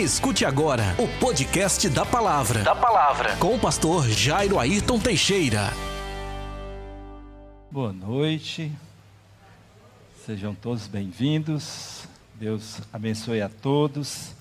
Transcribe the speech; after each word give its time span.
Escute 0.00 0.46
agora 0.46 0.96
o 0.98 1.06
podcast 1.20 1.86
da 1.90 2.06
Palavra. 2.06 2.62
Da 2.62 2.74
Palavra. 2.74 3.36
Com 3.36 3.54
o 3.54 3.60
pastor 3.60 4.08
Jairo 4.08 4.58
Ayrton 4.58 4.98
Teixeira. 4.98 5.70
Boa 7.70 7.92
noite. 7.92 8.72
Sejam 10.24 10.54
todos 10.54 10.86
bem-vindos. 10.86 12.04
Deus 12.36 12.80
abençoe 12.90 13.42
a 13.42 13.50
todos. 13.50 14.32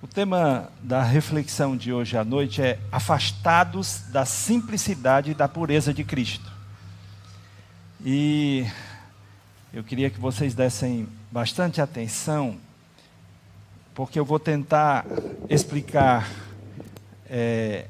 O 0.00 0.06
tema 0.06 0.70
da 0.80 1.02
reflexão 1.02 1.76
de 1.76 1.92
hoje 1.92 2.16
à 2.16 2.24
noite 2.24 2.62
é 2.62 2.78
Afastados 2.92 4.02
da 4.12 4.24
simplicidade 4.24 5.32
e 5.32 5.34
da 5.34 5.48
pureza 5.48 5.92
de 5.92 6.04
Cristo. 6.04 6.48
E 8.04 8.68
eu 9.72 9.84
queria 9.84 10.10
que 10.10 10.18
vocês 10.18 10.52
dessem 10.52 11.08
bastante 11.30 11.80
atenção, 11.80 12.58
porque 13.94 14.18
eu 14.18 14.24
vou 14.24 14.40
tentar 14.40 15.06
explicar 15.48 16.28
é, 17.28 17.86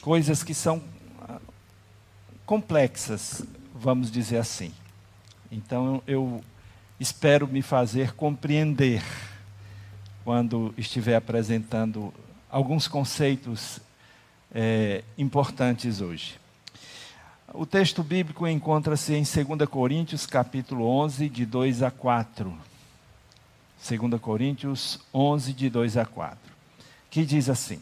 coisas 0.00 0.44
que 0.44 0.54
são 0.54 0.80
ah, 1.28 1.40
complexas, 2.46 3.42
vamos 3.74 4.12
dizer 4.12 4.38
assim. 4.38 4.72
Então 5.50 6.02
eu 6.06 6.40
espero 7.00 7.48
me 7.48 7.60
fazer 7.60 8.14
compreender 8.14 9.02
quando 10.24 10.72
estiver 10.78 11.16
apresentando 11.16 12.14
alguns 12.48 12.86
conceitos 12.86 13.80
é, 14.54 15.02
importantes 15.16 16.00
hoje. 16.00 16.38
O 17.54 17.64
texto 17.64 18.02
bíblico 18.02 18.46
encontra-se 18.46 19.14
em 19.14 19.22
2 19.22 19.66
Coríntios, 19.70 20.26
capítulo 20.26 20.86
11, 20.86 21.30
de 21.30 21.46
2 21.46 21.82
a 21.82 21.90
4. 21.90 22.54
2 23.88 24.20
Coríntios 24.20 25.00
11, 25.14 25.54
de 25.54 25.70
2 25.70 25.96
a 25.96 26.04
4. 26.04 26.38
Que 27.10 27.24
diz 27.24 27.48
assim: 27.48 27.80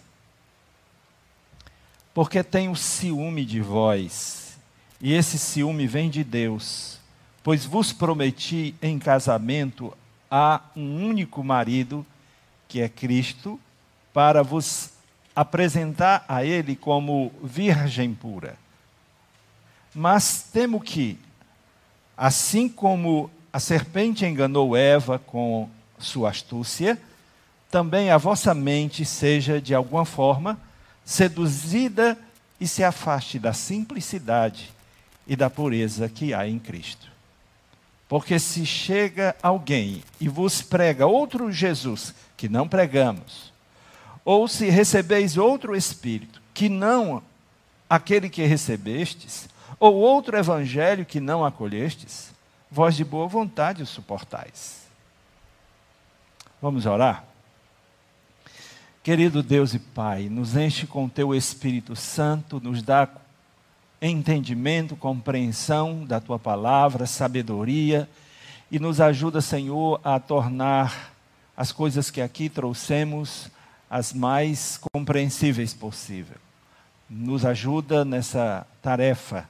Porque 2.15 2.45
tenho 2.45 2.77
ciúme 2.77 3.45
de 3.45 3.61
vós, 3.61 4.57
e 5.01 5.13
esse 5.13 5.37
ciúme 5.37 5.89
vem 5.89 6.11
de 6.11 6.23
Deus, 6.23 7.01
pois 7.43 7.65
vos 7.65 7.93
prometi 7.93 8.73
em 8.81 9.01
casamento 9.01 9.93
a 10.31 10.61
um 10.77 11.05
único 11.05 11.43
marido, 11.43 12.07
que 12.69 12.81
é 12.81 12.89
Cristo, 12.89 13.59
para 14.13 14.45
vos 14.45 14.91
apresentar 15.35 16.25
a 16.29 16.45
Ele 16.45 16.77
como 16.77 17.33
virgem 17.43 18.15
pura. 18.15 18.57
Mas 19.99 20.43
temo 20.53 20.79
que, 20.79 21.19
assim 22.15 22.69
como 22.69 23.31
a 23.51 23.59
serpente 23.59 24.27
enganou 24.27 24.77
Eva 24.77 25.19
com 25.19 25.71
sua 25.99 26.29
astúcia, 26.29 27.01
também 27.71 28.11
a 28.11 28.19
vossa 28.19 28.53
mente 28.53 29.07
seja, 29.07 29.59
de 29.59 29.75
alguma 29.75 30.05
forma, 30.05 30.61
seduzida 31.03 32.15
e 32.61 32.69
se 32.69 32.85
afaste 32.85 33.39
da 33.39 33.55
simplicidade 33.55 34.71
e 35.27 35.35
da 35.35 35.49
pureza 35.49 36.11
que 36.11 36.35
há 36.35 36.47
em 36.47 36.59
Cristo. 36.59 37.11
Porque 38.07 38.39
se 38.39 38.67
chega 38.67 39.35
alguém 39.43 40.05
e 40.21 40.29
vos 40.29 40.61
prega 40.61 41.07
outro 41.07 41.51
Jesus 41.51 42.15
que 42.37 42.51
não 42.51 42.69
pregamos, 42.69 43.51
ou 44.27 44.47
se 44.47 44.69
recebeis 44.69 45.39
outro 45.39 45.75
Espírito 45.75 46.43
que 46.53 46.69
não 46.69 47.23
aquele 47.89 48.29
que 48.29 48.45
recebestes, 48.45 49.49
ou 49.79 49.95
outro 49.95 50.37
evangelho 50.37 51.05
que 51.05 51.21
não 51.21 51.45
acolhestes, 51.45 52.33
vós 52.71 52.97
de 52.97 53.05
boa 53.05 53.27
vontade 53.29 53.83
o 53.83 53.87
suportais. 53.87 54.87
Vamos 56.61 56.87
orar? 56.87 57.25
Querido 59.03 59.43
Deus 59.43 59.75
e 59.75 59.79
Pai, 59.79 60.29
nos 60.29 60.57
enche 60.57 60.87
com 60.87 61.09
teu 61.09 61.35
Espírito 61.35 61.95
Santo, 61.95 62.61
nos 62.61 62.83
dá 62.83 63.09
entendimento, 64.03 64.97
compreensão 64.97 66.05
da 66.05 66.21
tua 66.21 66.39
palavra, 66.39 67.07
sabedoria, 67.07 68.09
e 68.71 68.79
nos 68.79 69.01
ajuda, 69.01 69.41
Senhor, 69.41 70.01
a 70.03 70.19
tornar 70.19 71.13
as 71.57 71.71
coisas 71.71 72.11
que 72.11 72.21
aqui 72.21 72.49
trouxemos 72.49 73.49
as 73.89 74.13
mais 74.13 74.81
compreensíveis 74.93 75.73
possível. 75.73 76.37
Nos 77.09 77.45
ajuda 77.45 78.05
nessa 78.05 78.67
tarefa 78.83 79.49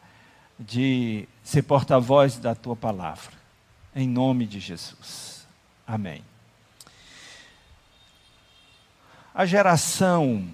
de 0.59 1.29
ser 1.43 1.63
porta-voz 1.63 2.39
da 2.39 2.55
tua 2.55 2.75
palavra. 2.75 3.33
Em 3.95 4.09
nome 4.09 4.47
de 4.47 4.61
Jesus. 4.61 5.47
Amém. 5.87 6.23
A 9.35 9.45
geração 9.45 10.49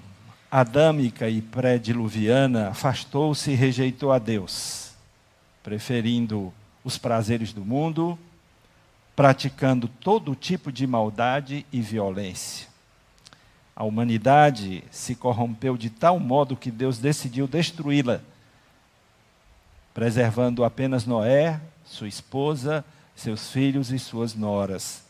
adâmica 0.51 1.29
e 1.29 1.41
pré-diluviana 1.41 2.69
afastou-se 2.69 3.51
e 3.51 3.55
rejeitou 3.55 4.13
a 4.13 4.19
Deus, 4.19 4.93
preferindo 5.63 6.53
os 6.84 6.99
prazeres 6.99 7.53
do 7.53 7.65
mundo, 7.65 8.19
praticando 9.15 9.87
todo 9.87 10.34
tipo 10.34 10.73
de 10.73 10.87
maldade 10.87 11.65
e 11.73 11.81
violência. 11.81 12.69
A 13.75 13.84
humanidade 13.84 14.84
se 14.91 15.15
corrompeu 15.15 15.77
de 15.77 15.89
tal 15.89 16.19
modo 16.19 16.57
que 16.57 16.71
Deus 16.71 16.99
decidiu 16.99 17.47
destruí-la 17.47 18.21
preservando 19.94 20.64
apenas 20.64 21.04
Noé, 21.04 21.60
sua 21.84 22.08
esposa, 22.08 22.84
seus 23.14 23.50
filhos 23.50 23.91
e 23.91 23.98
suas 23.98 24.34
noras. 24.34 25.03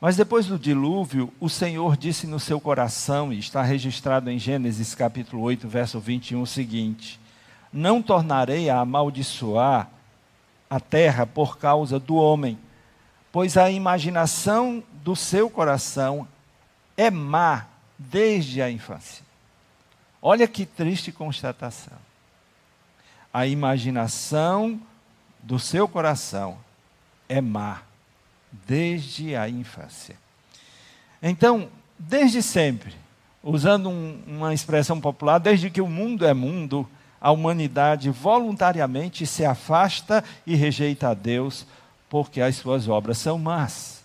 Mas 0.00 0.16
depois 0.16 0.46
do 0.46 0.58
dilúvio, 0.58 1.32
o 1.40 1.48
Senhor 1.48 1.96
disse 1.96 2.26
no 2.26 2.38
seu 2.38 2.60
coração, 2.60 3.32
e 3.32 3.38
está 3.38 3.62
registrado 3.62 4.30
em 4.30 4.38
Gênesis 4.38 4.94
capítulo 4.94 5.42
8, 5.42 5.66
verso 5.66 5.98
21, 5.98 6.42
o 6.42 6.46
seguinte: 6.46 7.18
Não 7.72 8.00
tornarei 8.00 8.70
a 8.70 8.80
amaldiçoar 8.80 9.90
a 10.70 10.78
terra 10.78 11.26
por 11.26 11.58
causa 11.58 11.98
do 11.98 12.14
homem, 12.14 12.56
pois 13.32 13.56
a 13.56 13.70
imaginação 13.70 14.84
do 15.02 15.16
seu 15.16 15.50
coração 15.50 16.28
é 16.96 17.10
má 17.10 17.66
desde 17.98 18.62
a 18.62 18.70
infância. 18.70 19.24
Olha 20.22 20.46
que 20.46 20.64
triste 20.66 21.10
constatação 21.10 22.07
a 23.38 23.46
imaginação 23.46 24.80
do 25.40 25.60
seu 25.60 25.86
coração 25.86 26.58
é 27.28 27.40
má, 27.40 27.82
desde 28.66 29.36
a 29.36 29.48
infância. 29.48 30.16
Então, 31.22 31.68
desde 31.96 32.42
sempre, 32.42 32.92
usando 33.40 33.90
um, 33.90 34.20
uma 34.26 34.52
expressão 34.52 35.00
popular, 35.00 35.38
desde 35.38 35.70
que 35.70 35.80
o 35.80 35.86
mundo 35.86 36.26
é 36.26 36.34
mundo, 36.34 36.84
a 37.20 37.30
humanidade 37.30 38.10
voluntariamente 38.10 39.24
se 39.24 39.44
afasta 39.44 40.24
e 40.44 40.56
rejeita 40.56 41.10
a 41.10 41.14
Deus, 41.14 41.64
porque 42.10 42.40
as 42.40 42.56
suas 42.56 42.88
obras 42.88 43.18
são 43.18 43.38
más. 43.38 44.02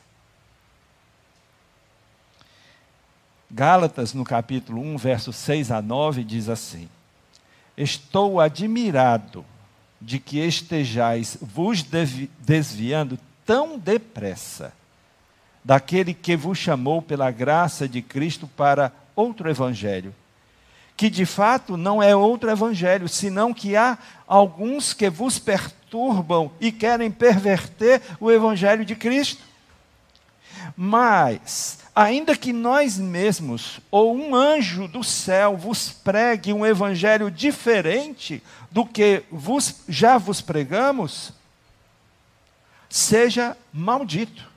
Gálatas, 3.49 4.13
no 4.13 4.23
capítulo 4.23 4.79
1, 4.79 4.95
versos 4.97 5.35
6 5.37 5.71
a 5.71 5.81
9, 5.81 6.23
diz 6.23 6.49
assim: 6.49 6.87
Estou 7.77 8.39
admirado 8.39 9.45
de 9.99 10.19
que 10.19 10.39
estejais 10.39 11.37
vos 11.41 11.83
desviando 12.39 13.17
tão 13.45 13.77
depressa 13.77 14.73
daquele 15.63 16.13
que 16.13 16.35
vos 16.35 16.57
chamou 16.57 17.01
pela 17.01 17.31
graça 17.31 17.87
de 17.87 18.01
Cristo 18.01 18.47
para 18.47 18.91
outro 19.15 19.49
evangelho, 19.49 20.13
que 20.97 21.09
de 21.09 21.25
fato 21.25 21.77
não 21.77 22.03
é 22.03 22.15
outro 22.15 22.49
evangelho, 22.49 23.07
senão 23.07 23.53
que 23.53 23.75
há 23.75 23.97
alguns 24.27 24.93
que 24.93 25.09
vos 25.09 25.39
perturbam 25.39 26.51
e 26.59 26.71
querem 26.71 27.09
perverter 27.09 28.01
o 28.19 28.29
evangelho 28.29 28.83
de 28.83 28.95
Cristo. 28.95 29.41
Mas 30.75 31.79
ainda 31.95 32.35
que 32.35 32.51
nós 32.51 32.97
mesmos 32.97 33.79
ou 33.91 34.15
um 34.15 34.35
anjo 34.35 34.87
do 34.87 35.03
céu 35.03 35.55
vos 35.55 35.89
pregue 35.89 36.51
um 36.51 36.65
evangelho 36.65 37.29
diferente 37.29 38.41
do 38.71 38.85
que 38.85 39.23
vos, 39.31 39.81
já 39.87 40.17
vos 40.17 40.41
pregamos, 40.41 41.31
seja 42.89 43.55
maldito. 43.71 44.51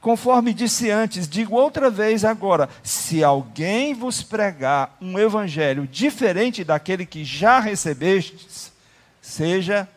Conforme 0.00 0.52
disse 0.52 0.90
antes, 0.90 1.28
digo 1.28 1.54
outra 1.54 1.88
vez 1.88 2.24
agora: 2.24 2.68
se 2.82 3.22
alguém 3.22 3.94
vos 3.94 4.20
pregar 4.20 4.96
um 5.00 5.16
evangelho 5.16 5.86
diferente 5.86 6.64
daquele 6.64 7.06
que 7.06 7.24
já 7.24 7.60
recebestes, 7.60 8.72
seja 9.20 9.88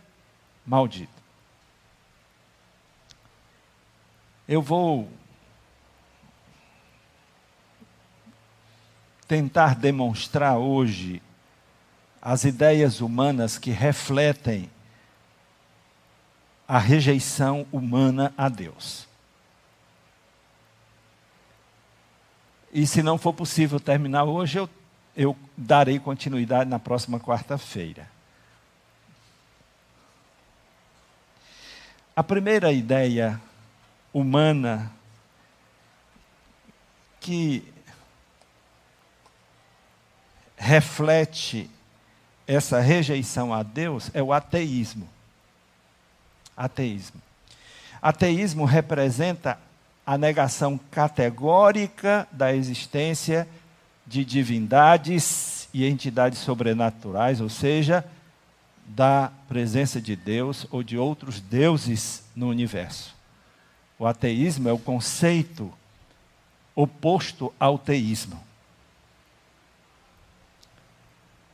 maldito. 0.66 1.14
Eu 4.48 4.62
vou 4.62 5.10
tentar 9.28 9.76
demonstrar 9.76 10.58
hoje 10.58 11.22
as 12.22 12.44
ideias 12.44 13.02
humanas 13.02 13.58
que 13.58 13.72
refletem 13.72 14.70
a 16.68 16.80
rejeição 16.80 17.68
humana 17.72 18.34
a 18.38 18.50
Deus. 18.50 19.08
E 22.74 22.86
se 22.86 23.02
não 23.04 23.18
for 23.18 23.34
possível 23.34 23.80
terminar 23.80 24.24
hoje, 24.26 24.58
eu, 24.58 24.70
eu 25.16 25.38
darei 25.56 26.00
continuidade 26.00 26.70
na 26.70 26.80
próxima 26.80 27.20
quarta-feira. 27.20 28.10
A 32.16 32.24
primeira 32.24 32.72
ideia 32.72 33.40
humana 34.14 34.92
que 37.20 37.75
reflete 40.56 41.70
essa 42.48 42.80
rejeição 42.80 43.54
a 43.54 43.64
Deus 43.64 44.12
é 44.14 44.22
o 44.22 44.32
ateísmo. 44.32 45.08
Ateísmo. 46.56 47.22
Ateísmo 48.02 48.66
representa 48.66 49.58
a 50.06 50.18
negação 50.18 50.80
categórica 50.92 52.28
da 52.32 52.54
existência 52.54 53.48
de 54.06 54.24
divindades 54.24 55.68
e 55.74 55.86
entidades 55.86 56.40
sobrenaturais, 56.40 57.42
ou 57.42 57.50
seja, 57.50 58.06
da 58.86 59.32
presença 59.48 60.00
de 60.00 60.16
Deus 60.16 60.68
ou 60.70 60.84
de 60.84 60.98
outros 60.98 61.42
deuses 61.42 62.24
no 62.36 62.48
universo. 62.48 63.16
O 63.98 64.06
ateísmo 64.06 64.70
é 64.70 64.74
o 64.74 64.78
conceito 64.78 65.74
oposto 66.76 67.52
ao 67.60 67.80
teísmo. 67.80 68.40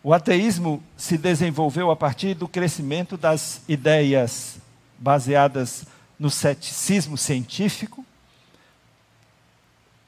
O 0.04 0.14
ateísmo 0.14 0.82
se 0.98 1.18
desenvolveu 1.18 1.92
a 1.92 1.96
partir 1.96 2.34
do 2.34 2.48
crescimento 2.48 3.16
das 3.16 3.62
ideias 3.68 4.58
baseadas 4.98 5.86
no 6.18 6.30
ceticismo 6.30 7.18
científico. 7.18 8.04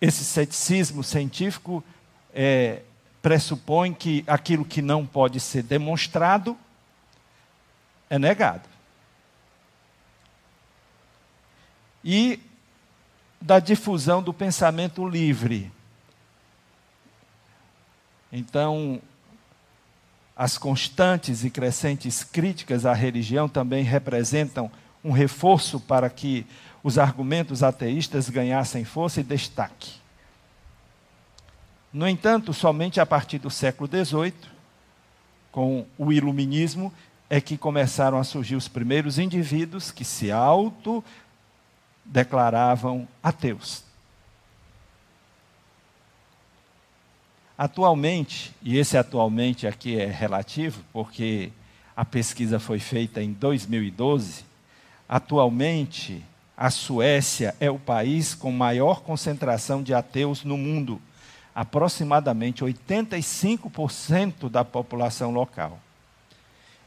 Esse 0.01 0.25
ceticismo 0.25 1.03
científico 1.03 1.83
é, 2.33 2.81
pressupõe 3.21 3.93
que 3.93 4.23
aquilo 4.25 4.65
que 4.65 4.81
não 4.81 5.05
pode 5.05 5.39
ser 5.39 5.61
demonstrado 5.61 6.57
é 8.09 8.17
negado. 8.17 8.67
E 12.03 12.39
da 13.39 13.59
difusão 13.59 14.23
do 14.23 14.33
pensamento 14.33 15.07
livre. 15.07 15.71
Então, 18.31 19.01
as 20.35 20.57
constantes 20.57 21.43
e 21.43 21.49
crescentes 21.49 22.23
críticas 22.23 22.85
à 22.85 22.93
religião 22.93 23.47
também 23.47 23.83
representam 23.83 24.71
um 25.03 25.11
reforço 25.11 25.79
para 25.79 26.09
que 26.09 26.45
os 26.83 26.97
argumentos 26.97 27.61
ateístas 27.61 28.29
ganhassem 28.29 28.83
força 28.83 29.21
e 29.21 29.23
destaque. 29.23 30.01
No 31.91 32.07
entanto, 32.07 32.53
somente 32.53 32.99
a 32.99 33.05
partir 33.05 33.37
do 33.37 33.51
século 33.51 33.87
XVIII, 33.87 34.33
com 35.51 35.85
o 35.97 36.11
iluminismo, 36.11 36.91
é 37.29 37.39
que 37.39 37.57
começaram 37.57 38.17
a 38.17 38.23
surgir 38.23 38.55
os 38.55 38.67
primeiros 38.67 39.19
indivíduos 39.19 39.91
que 39.91 40.03
se 40.03 40.31
autodeclaravam 40.31 43.07
ateus. 43.21 43.83
Atualmente, 47.57 48.53
e 48.63 48.77
esse 48.77 48.97
atualmente 48.97 49.67
aqui 49.67 49.99
é 49.99 50.07
relativo, 50.07 50.83
porque 50.91 51.51
a 51.95 52.03
pesquisa 52.03 52.59
foi 52.59 52.79
feita 52.79 53.21
em 53.21 53.31
2012, 53.31 54.43
atualmente 55.07 56.23
a 56.57 56.69
Suécia 56.69 57.55
é 57.59 57.69
o 57.69 57.77
país 57.77 58.33
com 58.33 58.51
maior 58.51 59.01
concentração 59.01 59.83
de 59.83 59.93
ateus 59.93 60.43
no 60.43 60.57
mundo, 60.57 61.01
aproximadamente 61.53 62.63
85% 62.63 64.49
da 64.49 64.65
população 64.65 65.31
local. 65.31 65.79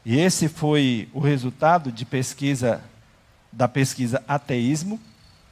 E 0.05 0.17
esse 0.17 0.49
foi 0.49 1.07
o 1.13 1.19
resultado 1.19 1.91
de 1.91 2.05
pesquisa 2.05 2.83
da 3.51 3.67
pesquisa 3.67 4.23
Ateísmo, 4.27 4.99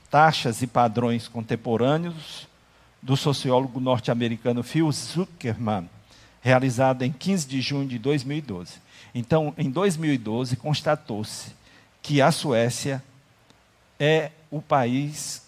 Taxas 0.10 0.62
e 0.62 0.68
Padrões 0.68 1.28
Contemporâneos, 1.28 2.48
do 3.06 3.16
sociólogo 3.16 3.80
norte-americano 3.80 4.64
Phil 4.64 4.92
Zuckerman, 4.92 5.88
realizada 6.42 7.06
em 7.06 7.12
15 7.12 7.48
de 7.48 7.62
junho 7.62 7.88
de 7.88 8.00
2012. 8.00 8.80
Então, 9.14 9.54
em 9.60 9.70
2012, 9.70 10.56
constatou-se 10.56 11.52
que 12.02 12.20
a 12.20 12.32
Suécia 12.32 13.04
é 14.00 14.32
o 14.50 14.60
país 14.60 15.44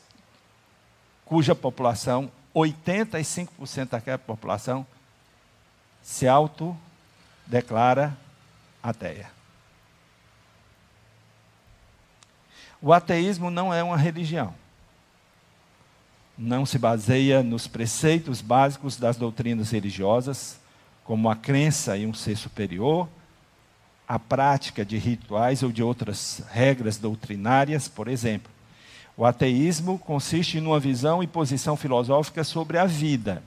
cuja 1.26 1.56
população, 1.56 2.32
85% 2.54 3.90
daquela 3.90 4.20
população, 4.20 4.86
se 6.04 6.28
autodeclara 6.28 8.16
ateia. 8.84 9.32
O 12.80 12.94
ateísmo 12.94 13.50
não 13.50 13.74
é 13.74 13.82
uma 13.82 13.98
religião. 13.98 14.54
Não 16.38 16.66
se 16.66 16.78
baseia 16.78 17.42
nos 17.42 17.68
preceitos 17.68 18.42
básicos 18.42 18.98
das 18.98 19.18
doutrinas 19.18 19.72
religiosas, 19.72 20.60
como 21.04 21.30
a 21.30 21.36
crença 21.36 21.98
em 21.98 22.06
um 22.06 22.14
ser 22.14 22.38
superior, 22.38 23.08
a 24.08 24.20
prática 24.20 24.86
de 24.86 24.98
rituais 24.98 25.64
ou 25.64 25.72
de 25.72 25.82
outras 25.82 26.44
regras 26.52 26.98
doutrinárias, 26.98 27.88
por 27.88 28.08
exemplo. 28.08 28.52
O 29.18 29.26
ateísmo 29.26 29.98
consiste 29.98 30.62
numa 30.62 30.80
visão 30.80 31.24
e 31.24 31.28
posição 31.28 31.76
filosófica 31.76 32.44
sobre 32.44 32.78
a 32.78 32.86
vida. 32.86 33.42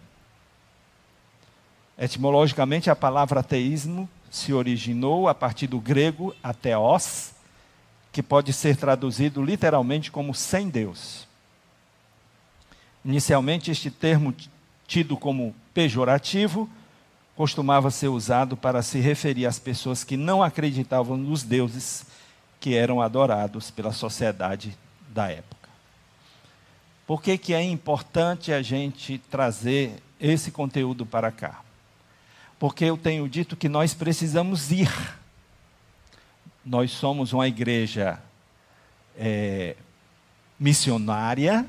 Etimologicamente, 1.96 2.90
a 2.90 2.96
palavra 2.96 3.40
ateísmo 3.40 4.08
se 4.30 4.52
originou 4.52 5.28
a 5.28 5.34
partir 5.34 5.66
do 5.66 5.78
grego 5.78 6.34
ateos, 6.42 7.32
que 8.10 8.22
pode 8.22 8.52
ser 8.52 8.76
traduzido 8.76 9.42
literalmente 9.44 10.10
como 10.10 10.34
sem 10.34 10.68
Deus. 10.68 11.29
Inicialmente, 13.04 13.70
este 13.70 13.90
termo, 13.90 14.34
tido 14.86 15.16
como 15.16 15.54
pejorativo, 15.72 16.68
costumava 17.36 17.90
ser 17.90 18.08
usado 18.08 18.56
para 18.56 18.82
se 18.82 18.98
referir 19.00 19.46
às 19.46 19.58
pessoas 19.58 20.04
que 20.04 20.16
não 20.16 20.42
acreditavam 20.42 21.16
nos 21.16 21.42
deuses 21.42 22.06
que 22.58 22.74
eram 22.74 23.00
adorados 23.00 23.70
pela 23.70 23.92
sociedade 23.92 24.76
da 25.08 25.30
época. 25.30 25.68
Por 27.06 27.22
que, 27.22 27.38
que 27.38 27.54
é 27.54 27.62
importante 27.62 28.52
a 28.52 28.60
gente 28.60 29.18
trazer 29.30 30.02
esse 30.20 30.50
conteúdo 30.50 31.06
para 31.06 31.32
cá? 31.32 31.62
porque 32.60 32.84
eu 32.84 32.96
tenho 32.98 33.26
dito 33.26 33.56
que 33.56 33.70
nós 33.70 33.94
precisamos 33.94 34.70
ir. 34.70 34.92
Nós 36.62 36.90
somos 36.90 37.32
uma 37.32 37.48
igreja 37.48 38.20
é, 39.16 39.74
missionária, 40.58 41.64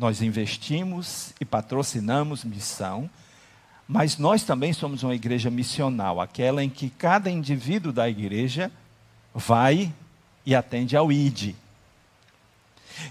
nós 0.00 0.22
investimos 0.22 1.34
e 1.38 1.44
patrocinamos 1.44 2.42
missão, 2.42 3.08
mas 3.86 4.16
nós 4.16 4.42
também 4.42 4.72
somos 4.72 5.02
uma 5.02 5.14
igreja 5.14 5.50
missional, 5.50 6.22
aquela 6.22 6.64
em 6.64 6.70
que 6.70 6.88
cada 6.88 7.30
indivíduo 7.30 7.92
da 7.92 8.08
igreja 8.08 8.72
vai 9.34 9.92
e 10.46 10.54
atende 10.54 10.96
ao 10.96 11.12
ID. 11.12 11.54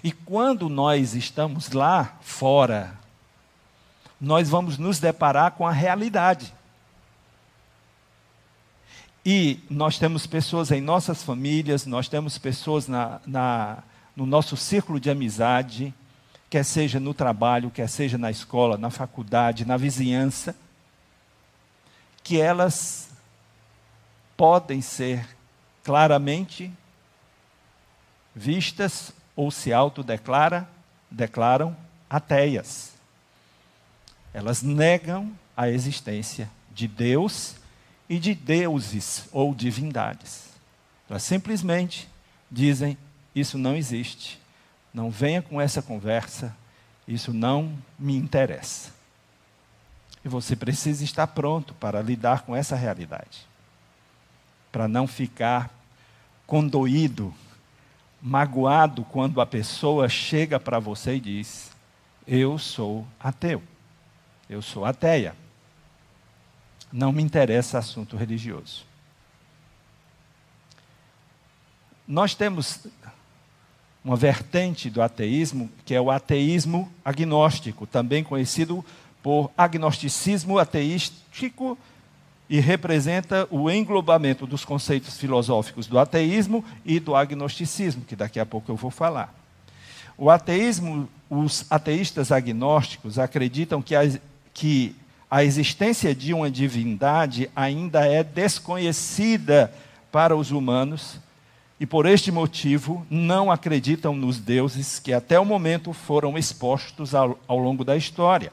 E 0.04 0.12
quando 0.12 0.68
nós 0.68 1.14
estamos 1.14 1.74
lá 1.74 2.18
fora, 2.22 2.98
nós 4.20 4.50
vamos 4.50 4.80
nos 4.80 5.00
deparar 5.00 5.52
com 5.52 5.68
a 5.68 5.72
realidade. 5.72 6.52
E 9.24 9.60
nós 9.70 10.00
temos 10.00 10.26
pessoas 10.26 10.72
em 10.72 10.82
nossas 10.82 11.22
famílias, 11.22 11.86
nós 11.86 12.10
temos 12.10 12.40
pessoas 12.40 12.88
na, 12.88 13.22
na, 13.28 13.84
no 14.16 14.26
nosso 14.26 14.58
círculo 14.58 15.00
de 15.00 15.12
amizade, 15.12 15.94
quer 16.50 16.64
seja 16.64 17.00
no 17.00 17.14
trabalho, 17.14 17.70
quer 17.70 17.88
seja 17.88 18.18
na 18.18 18.32
escola, 18.32 18.78
na 18.78 18.90
faculdade, 18.90 19.66
na 19.66 19.78
vizinhança, 19.78 20.56
que 22.24 22.40
elas 22.40 23.10
podem 24.36 24.82
ser 24.82 25.28
claramente 25.84 26.72
vistas 28.36 29.12
ou 29.36 29.52
se 29.52 29.72
autodeclaram 29.74 30.68
declaram 31.10 31.76
ateias. 32.10 32.94
Elas 34.34 34.62
negam 34.62 35.32
a 35.58 35.70
existência 35.70 36.50
de 36.72 36.88
Deus 36.88 37.56
e 38.08 38.20
de 38.20 38.34
deuses 38.34 39.28
ou 39.32 39.54
divindades. 39.54 40.50
Elas 41.10 41.24
simplesmente 41.24 42.08
dizem: 42.50 42.98
Isso 43.34 43.58
não 43.58 43.76
existe. 43.76 44.40
Não 44.94 45.10
venha 45.10 45.42
com 45.42 45.60
essa 45.60 45.82
conversa. 45.82 46.56
Isso 47.08 47.34
não 47.34 47.78
me 47.98 48.16
interessa. 48.16 48.92
E 50.24 50.28
você 50.28 50.56
precisa 50.56 51.04
estar 51.04 51.28
pronto 51.28 51.74
para 51.74 52.02
lidar 52.02 52.42
com 52.42 52.56
essa 52.56 52.76
realidade. 52.76 53.48
Para 54.72 54.88
não 54.88 55.08
ficar 55.08 55.70
condoído 56.46 57.34
magoado 58.22 59.04
quando 59.06 59.40
a 59.40 59.46
pessoa 59.46 60.10
chega 60.10 60.60
para 60.60 60.80
você 60.80 61.16
e 61.16 61.20
diz: 61.20 61.72
Eu 62.28 62.58
sou 62.58 63.08
ateu, 63.20 63.64
eu 64.50 64.62
sou 64.62 64.86
ateia. 64.86 65.36
Não 66.92 67.12
me 67.12 67.22
interessa 67.22 67.78
assunto 67.78 68.18
religioso. 68.18 68.86
Nós 72.08 72.34
temos 72.34 72.88
uma 74.10 74.16
vertente 74.16 74.90
do 74.90 75.04
ateísmo, 75.04 75.70
que 75.86 75.94
é 75.94 76.02
o 76.02 76.10
ateísmo 76.10 76.92
agnóstico, 77.06 77.86
também 77.86 78.24
conhecido 78.24 78.84
por 79.22 79.52
agnosticismo 79.56 80.58
ateístico, 80.58 81.78
e 82.50 82.60
representa 82.60 83.48
o 83.52 83.70
englobamento 83.70 84.48
dos 84.48 84.66
conceitos 84.66 85.16
filosóficos 85.16 85.86
do 85.86 86.00
ateísmo 86.00 86.66
e 86.84 87.00
do 87.00 87.16
agnosticismo, 87.16 88.04
que 88.04 88.16
daqui 88.16 88.40
a 88.40 88.46
pouco 88.48 88.72
eu 88.72 88.76
vou 88.76 88.90
falar. 88.90 89.32
O 90.18 90.32
ateísmo, 90.32 91.08
os 91.30 91.64
ateístas 91.70 92.32
agnósticos 92.32 93.20
acreditam 93.20 93.80
que 93.80 93.94
a, 93.94 94.02
que 94.56 94.96
a 95.30 95.44
existência 95.44 96.16
de 96.16 96.34
uma 96.34 96.50
divindade 96.50 97.48
ainda 97.56 98.08
é 98.08 98.24
desconhecida 98.24 99.72
para 100.12 100.36
os 100.36 100.50
humanos 100.50 101.20
e 101.80 101.86
por 101.86 102.06
este 102.06 102.32
motivo 102.32 103.06
não 103.10 103.50
acreditam 103.50 104.14
nos 104.14 104.38
deuses 104.38 105.00
que 105.00 105.14
até 105.14 105.40
o 105.40 105.46
momento 105.46 105.94
foram 105.94 106.38
expostos 106.38 107.16
ao, 107.16 107.40
ao 107.48 107.58
longo 107.58 107.86
da 107.86 107.96
história. 107.96 108.52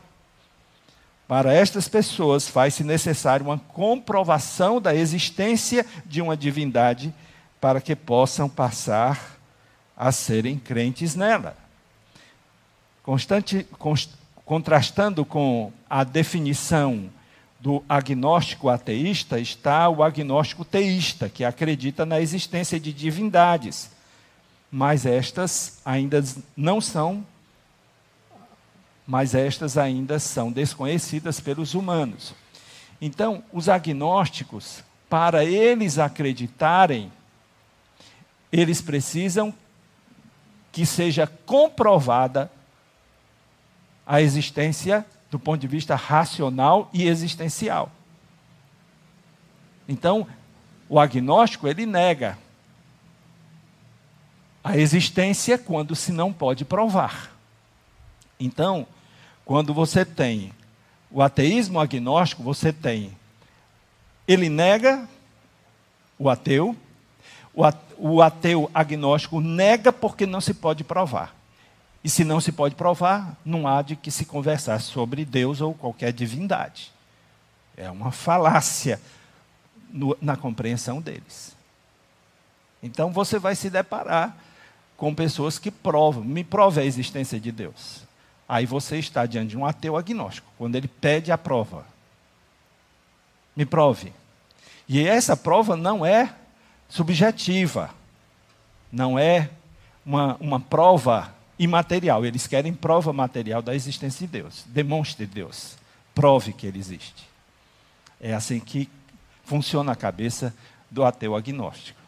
Para 1.26 1.52
estas 1.52 1.88
pessoas 1.88 2.46
faz-se 2.46 2.84
necessário 2.84 3.46
uma 3.46 3.58
comprovação 3.58 4.80
da 4.80 4.94
existência 4.94 5.84
de 6.04 6.22
uma 6.22 6.36
divindade 6.36 7.12
para 7.60 7.80
que 7.80 7.96
possam 7.96 8.48
passar 8.48 9.36
a 9.96 10.12
serem 10.12 10.56
crentes 10.56 11.16
nela. 11.16 11.56
Constante, 13.02 13.66
const, 13.78 14.12
contrastando 14.44 15.24
com 15.24 15.72
a 15.90 16.04
definição 16.04 17.10
do 17.58 17.82
agnóstico 17.88 18.68
ateísta 18.68 19.40
está 19.40 19.88
o 19.88 20.02
agnóstico 20.02 20.64
teísta, 20.64 21.28
que 21.28 21.44
acredita 21.44 22.04
na 22.04 22.20
existência 22.20 22.78
de 22.78 22.92
divindades. 22.92 23.90
Mas 24.70 25.06
estas 25.06 25.80
ainda 25.84 26.22
não 26.56 26.80
são 26.80 27.24
mas 29.06 29.34
estas 29.34 29.78
ainda 29.78 30.18
são 30.18 30.50
desconhecidas 30.50 31.38
pelos 31.38 31.74
humanos. 31.74 32.34
Então, 33.00 33.42
os 33.52 33.68
agnósticos, 33.68 34.82
para 35.08 35.44
eles 35.44 35.98
acreditarem, 35.98 37.12
eles 38.50 38.82
precisam 38.82 39.54
que 40.72 40.84
seja 40.84 41.26
comprovada 41.26 42.50
a 44.04 44.20
existência 44.20 45.06
do 45.30 45.38
ponto 45.38 45.60
de 45.60 45.66
vista 45.66 45.94
racional 45.94 46.88
e 46.92 47.06
existencial. 47.06 47.90
Então, 49.88 50.26
o 50.88 50.98
agnóstico 50.98 51.68
ele 51.68 51.84
nega 51.84 52.38
a 54.64 54.76
existência 54.76 55.56
quando 55.58 55.94
se 55.94 56.10
não 56.10 56.32
pode 56.32 56.64
provar. 56.64 57.30
Então, 58.38 58.86
quando 59.44 59.72
você 59.72 60.04
tem 60.04 60.52
o 61.10 61.22
ateísmo 61.22 61.78
agnóstico, 61.78 62.42
você 62.42 62.72
tem 62.72 63.16
ele 64.26 64.48
nega 64.48 65.08
o 66.18 66.28
ateu, 66.28 66.74
o 67.96 68.22
ateu 68.22 68.70
agnóstico 68.74 69.40
nega 69.40 69.92
porque 69.92 70.26
não 70.26 70.40
se 70.40 70.52
pode 70.52 70.82
provar. 70.82 71.35
E 72.06 72.08
se 72.08 72.22
não 72.22 72.40
se 72.40 72.52
pode 72.52 72.76
provar, 72.76 73.36
não 73.44 73.66
há 73.66 73.82
de 73.82 73.96
que 73.96 74.12
se 74.12 74.24
conversar 74.24 74.80
sobre 74.80 75.24
Deus 75.24 75.60
ou 75.60 75.74
qualquer 75.74 76.12
divindade. 76.12 76.92
É 77.76 77.90
uma 77.90 78.12
falácia 78.12 79.00
no, 79.90 80.16
na 80.22 80.36
compreensão 80.36 81.00
deles. 81.00 81.56
Então 82.80 83.10
você 83.10 83.40
vai 83.40 83.56
se 83.56 83.68
deparar 83.68 84.36
com 84.96 85.12
pessoas 85.12 85.58
que 85.58 85.68
provam, 85.68 86.22
me 86.22 86.44
prove 86.44 86.80
a 86.80 86.84
existência 86.84 87.40
de 87.40 87.50
Deus. 87.50 88.04
Aí 88.48 88.66
você 88.66 88.98
está 88.98 89.26
diante 89.26 89.48
de 89.48 89.58
um 89.58 89.66
ateu 89.66 89.96
agnóstico, 89.96 90.46
quando 90.56 90.76
ele 90.76 90.86
pede 90.86 91.32
a 91.32 91.36
prova. 91.36 91.84
Me 93.56 93.66
prove. 93.66 94.12
E 94.88 95.04
essa 95.04 95.36
prova 95.36 95.74
não 95.74 96.06
é 96.06 96.32
subjetiva, 96.88 97.90
não 98.92 99.18
é 99.18 99.50
uma, 100.04 100.36
uma 100.38 100.60
prova 100.60 101.34
imaterial, 101.58 102.24
eles 102.24 102.46
querem 102.46 102.72
prova 102.72 103.12
material 103.12 103.62
da 103.62 103.74
existência 103.74 104.26
de 104.26 104.32
Deus. 104.32 104.64
Demonstre 104.66 105.26
Deus. 105.26 105.76
Prove 106.14 106.52
que 106.52 106.66
ele 106.66 106.78
existe. 106.78 107.26
É 108.20 108.34
assim 108.34 108.60
que 108.60 108.88
funciona 109.44 109.92
a 109.92 109.96
cabeça 109.96 110.54
do 110.90 111.04
ateu 111.04 111.34
agnóstico. 111.34 112.00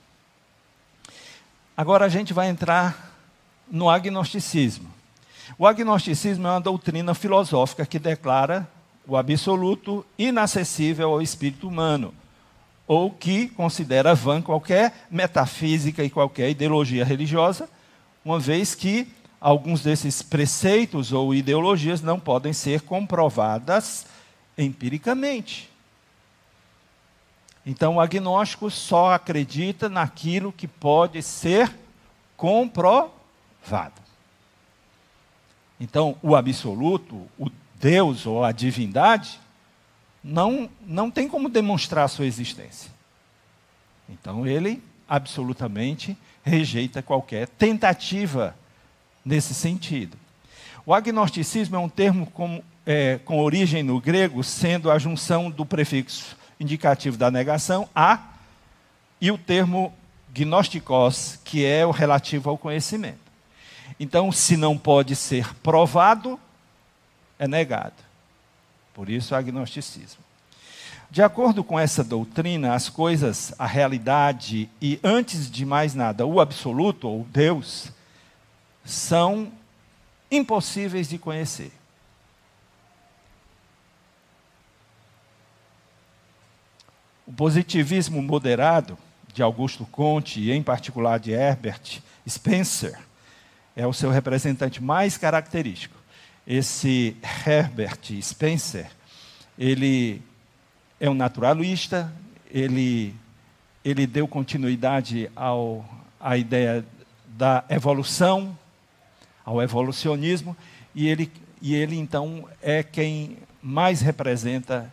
Agora 1.77 2.07
a 2.07 2.09
gente 2.09 2.33
vai 2.33 2.49
entrar 2.49 3.15
no 3.71 3.89
agnosticismo. 3.89 4.91
O 5.57 5.67
agnosticismo 5.67 6.47
é 6.47 6.51
uma 6.51 6.61
doutrina 6.61 7.15
filosófica 7.15 7.87
que 7.87 7.99
declara 7.99 8.69
o 9.07 9.17
absoluto 9.17 10.05
inacessível 10.19 11.13
ao 11.13 11.23
espírito 11.23 11.67
humano, 11.67 12.13
ou 12.87 13.11
que 13.11 13.49
considera 13.49 14.15
vã 14.15 14.43
qualquer 14.43 15.07
metafísica 15.11 16.05
e 16.05 16.11
qualquer 16.11 16.51
ideologia 16.51 17.05
religiosa, 17.05 17.69
uma 18.25 18.39
vez 18.39 18.75
que 18.75 19.09
alguns 19.41 19.83
desses 19.83 20.23
preceitos 20.23 21.13
ou 21.13 21.35
ideologias 21.35 22.03
não 22.03 22.19
podem 22.19 22.53
ser 22.53 22.83
comprovadas 22.83 24.07
empiricamente. 24.57 25.71
Então, 27.65 27.97
o 27.97 28.01
agnóstico 28.01 28.71
só 28.71 29.13
acredita 29.13 29.89
naquilo 29.89 30.53
que 30.53 30.67
pode 30.67 31.23
ser 31.23 31.71
comprovado. 32.37 34.01
Então, 35.79 36.17
o 36.23 36.35
absoluto, 36.35 37.29
o 37.39 37.51
Deus 37.75 38.27
ou 38.27 38.43
a 38.43 38.53
divindade, 38.53 39.39
não, 40.25 40.69
não 40.85 41.11
tem 41.11 41.29
como 41.29 41.49
demonstrar 41.49 42.07
a 42.07 42.09
sua 42.09 42.27
existência. 42.27 42.91
Então, 44.09 44.47
ele 44.47 44.83
absolutamente 45.09 46.17
rejeita 46.43 47.03
qualquer 47.03 47.49
tentativa 47.49 48.57
nesse 49.29 49.53
sentido. 49.53 50.17
O 50.87 50.95
agnosticismo 50.95 51.77
é 51.77 51.79
um 51.79 51.89
termo 51.89 52.27
com, 52.27 52.63
é, 52.87 53.21
com 53.25 53.39
origem 53.39 53.83
no 53.83 54.01
grego, 54.01 54.43
sendo 54.43 54.91
a 54.91 54.99
junção 54.99 55.51
do 55.51 55.67
prefixo 55.67 56.35
indicativo 56.59 57.17
da 57.19 57.31
negação, 57.31 57.89
a, 57.95 58.21
e 59.21 59.31
o 59.31 59.37
termo 59.37 59.93
gnostikos, 60.33 61.39
que 61.45 61.65
é 61.65 61.85
o 61.85 61.91
relativo 61.91 62.49
ao 62.49 62.57
conhecimento. 62.57 63.19
Então, 64.01 64.33
se 64.33 64.57
não 64.57 64.79
pode 64.79 65.15
ser 65.15 65.55
provado, 65.57 66.41
é 67.39 67.47
negado. 67.47 67.95
Por 68.95 69.11
isso, 69.11 69.35
o 69.35 69.37
agnosticismo. 69.37 70.25
De 71.11 71.23
acordo 71.23 71.63
com 71.63 71.79
essa 71.79 72.03
doutrina, 72.03 72.75
as 72.75 72.89
coisas, 72.89 73.55
a 73.59 73.67
realidade 73.67 74.69
e, 74.81 74.99
antes 75.05 75.51
de 75.51 75.65
mais 75.65 75.95
nada, 75.95 76.27
o 76.27 76.41
absoluto, 76.41 77.09
ou 77.09 77.27
Deus, 77.31 77.93
são 78.89 79.53
impossíveis 80.31 81.09
de 81.09 81.19
conhecer. 81.19 81.71
O 87.27 87.33
positivismo 87.33 88.23
moderado 88.23 88.97
de 89.33 89.43
Augusto 89.43 89.85
Conte 89.85 90.41
e 90.41 90.51
em 90.51 90.63
particular 90.63 91.21
de 91.21 91.33
Herbert 91.33 92.01
Spencer 92.27 92.99
é 93.77 93.87
o 93.87 93.93
seu 93.93 94.11
representante 94.11 94.83
mais 94.83 95.19
característico. 95.19 95.97
Esse 96.47 97.15
Herbert 97.47 98.01
Spencer, 98.23 98.91
ele 99.59 100.23
é 100.99 101.11
um 101.11 101.15
naturalista, 101.15 102.11
ele 102.51 103.15
ele 103.85 104.07
deu 104.07 104.27
continuidade 104.27 105.31
ao, 105.37 105.85
à 106.21 106.37
ideia 106.37 106.85
da 107.27 107.65
evolução 107.71 108.58
ao 109.49 109.63
evolucionismo, 109.63 110.55
e 110.95 111.09
ele, 111.09 111.33
e 111.63 111.75
ele 111.75 111.97
então 111.97 112.47
é 112.61 112.83
quem 112.83 113.39
mais 113.63 114.03
representa 114.03 114.93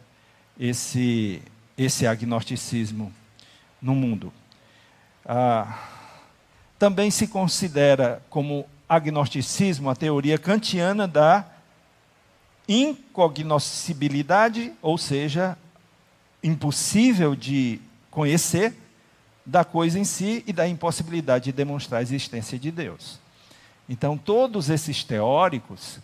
esse, 0.57 1.41
esse 1.77 2.07
agnosticismo 2.07 3.11
no 3.81 3.93
mundo. 3.93 4.31
Ah, 5.25 5.77
também 6.79 7.11
se 7.11 7.27
considera 7.27 8.23
como 8.29 8.65
agnosticismo 8.87 9.89
a 9.89 9.95
teoria 9.95 10.37
kantiana 10.37 11.05
da 11.05 11.45
incognoscibilidade, 12.65 14.71
ou 14.81 14.97
seja, 14.97 15.57
impossível 16.41 17.35
de 17.35 17.81
conhecer, 18.09 18.73
da 19.45 19.65
coisa 19.65 19.99
em 19.99 20.05
si 20.05 20.45
e 20.47 20.53
da 20.53 20.65
impossibilidade 20.65 21.43
de 21.45 21.51
demonstrar 21.51 21.99
a 21.99 22.01
existência 22.01 22.57
de 22.57 22.71
Deus. 22.71 23.24
Então, 23.87 24.17
todos 24.17 24.69
esses 24.69 25.03
teóricos, 25.03 25.99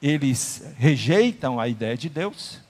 eles 0.00 0.62
rejeitam 0.76 1.60
a 1.60 1.68
ideia 1.68 1.96
de 1.96 2.08
Deus, 2.08 2.60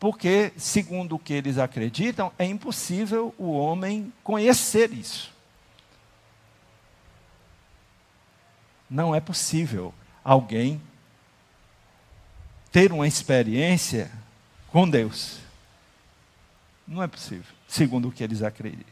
porque, 0.00 0.52
segundo 0.56 1.16
o 1.16 1.18
que 1.18 1.32
eles 1.32 1.58
acreditam, 1.58 2.32
é 2.38 2.44
impossível 2.44 3.34
o 3.36 3.50
homem 3.52 4.12
conhecer 4.22 4.92
isso. 4.92 5.32
Não 8.88 9.14
é 9.14 9.20
possível 9.20 9.92
alguém 10.24 10.80
ter 12.70 12.92
uma 12.92 13.06
experiência 13.06 14.10
com 14.68 14.88
Deus. 14.88 15.38
Não 16.86 17.02
é 17.02 17.06
possível, 17.06 17.52
segundo 17.66 18.08
o 18.08 18.12
que 18.12 18.24
eles 18.24 18.42
acreditam. 18.42 18.86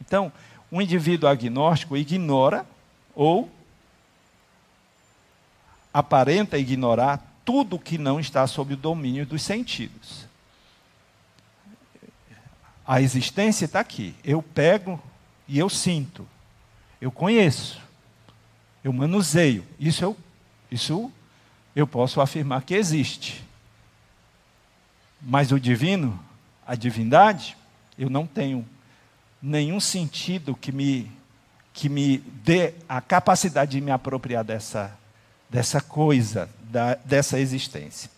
Então, 0.00 0.32
um 0.72 0.80
indivíduo 0.80 1.28
agnóstico 1.28 1.96
ignora 1.96 2.66
ou 3.14 3.48
aparenta 5.98 6.56
ignorar 6.56 7.40
tudo 7.44 7.78
que 7.78 7.98
não 7.98 8.20
está 8.20 8.46
sob 8.46 8.74
o 8.74 8.76
domínio 8.76 9.26
dos 9.26 9.42
sentidos. 9.42 10.26
A 12.86 13.02
existência 13.02 13.64
está 13.64 13.80
aqui. 13.80 14.14
Eu 14.22 14.40
pego 14.40 15.02
e 15.46 15.58
eu 15.58 15.68
sinto. 15.68 16.26
Eu 17.00 17.10
conheço. 17.10 17.80
Eu 18.84 18.92
manuseio. 18.92 19.64
Isso 19.78 20.04
eu, 20.04 20.16
isso 20.70 21.12
eu 21.74 21.86
posso 21.86 22.20
afirmar 22.20 22.62
que 22.62 22.74
existe. 22.74 23.44
Mas 25.20 25.50
o 25.50 25.58
divino, 25.58 26.18
a 26.66 26.76
divindade, 26.76 27.56
eu 27.98 28.08
não 28.08 28.24
tenho 28.24 28.64
nenhum 29.42 29.80
sentido 29.80 30.54
que 30.54 30.70
me, 30.70 31.10
que 31.72 31.88
me 31.88 32.18
dê 32.18 32.74
a 32.88 33.00
capacidade 33.00 33.72
de 33.72 33.80
me 33.80 33.90
apropriar 33.90 34.44
dessa, 34.44 34.96
dessa 35.48 35.80
coisa, 35.80 36.48
da, 36.64 36.94
dessa 37.04 37.38
existência. 37.38 38.10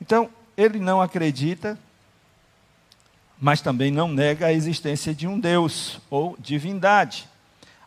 Então, 0.00 0.28
ele 0.56 0.78
não 0.78 1.00
acredita, 1.00 1.78
mas 3.40 3.60
também 3.60 3.90
não 3.90 4.08
nega 4.08 4.46
a 4.46 4.52
existência 4.52 5.14
de 5.14 5.26
um 5.26 5.38
Deus 5.38 6.00
ou 6.10 6.36
divindade, 6.38 7.28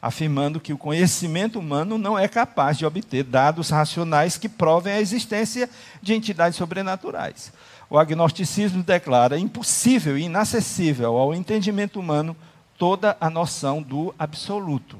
afirmando 0.02 0.60
que 0.60 0.74
o 0.74 0.78
conhecimento 0.78 1.60
humano 1.60 1.98
não 1.98 2.18
é 2.18 2.28
capaz 2.28 2.78
de 2.78 2.86
obter 2.86 3.24
dados 3.24 3.70
racionais 3.70 4.38
que 4.38 4.50
provem 4.50 4.94
a 4.94 5.02
existência 5.02 5.70
de 6.02 6.14
entidades 6.14 6.58
sobrenaturais. 6.58 7.52
O 7.90 8.00
agnosticismo 8.00 8.82
declara 8.82 9.38
impossível 9.38 10.18
e 10.18 10.24
inacessível 10.24 11.18
ao 11.18 11.36
entendimento 11.36 12.00
humano 12.00 12.36
toda 12.78 13.16
a 13.20 13.30
noção 13.30 13.82
do 13.82 14.16
absoluto, 14.18 14.98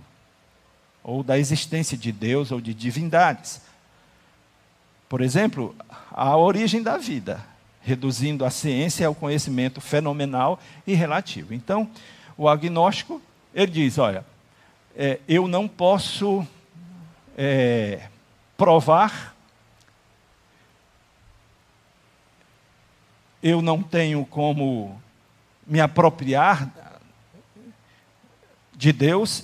ou 1.04 1.24
da 1.24 1.40
existência 1.40 1.98
de 1.98 2.12
Deus 2.12 2.52
ou 2.52 2.62
de 2.62 2.74
divindades. 2.74 3.62
Por 5.12 5.20
exemplo, 5.20 5.76
a 6.10 6.38
origem 6.38 6.82
da 6.82 6.98
vida, 6.98 7.46
reduzindo 7.82 8.46
a 8.46 8.50
ciência 8.50 9.06
ao 9.06 9.14
conhecimento 9.14 9.82
fenomenal 9.82 10.58
e 10.88 10.94
relativo. 10.94 11.54
Então, 11.54 11.92
o 12.38 12.48
agnóstico, 12.48 13.22
ele 13.54 13.72
diz: 13.74 13.98
olha, 13.98 14.26
é, 14.96 15.20
eu 15.28 15.50
não 15.50 15.68
posso 15.68 16.48
é, 17.38 18.08
provar, 18.56 19.36
eu 23.44 23.62
não 23.62 23.84
tenho 23.84 24.26
como 24.26 24.98
me 25.68 25.82
apropriar 25.82 26.72
de 28.74 28.94
Deus, 28.94 29.44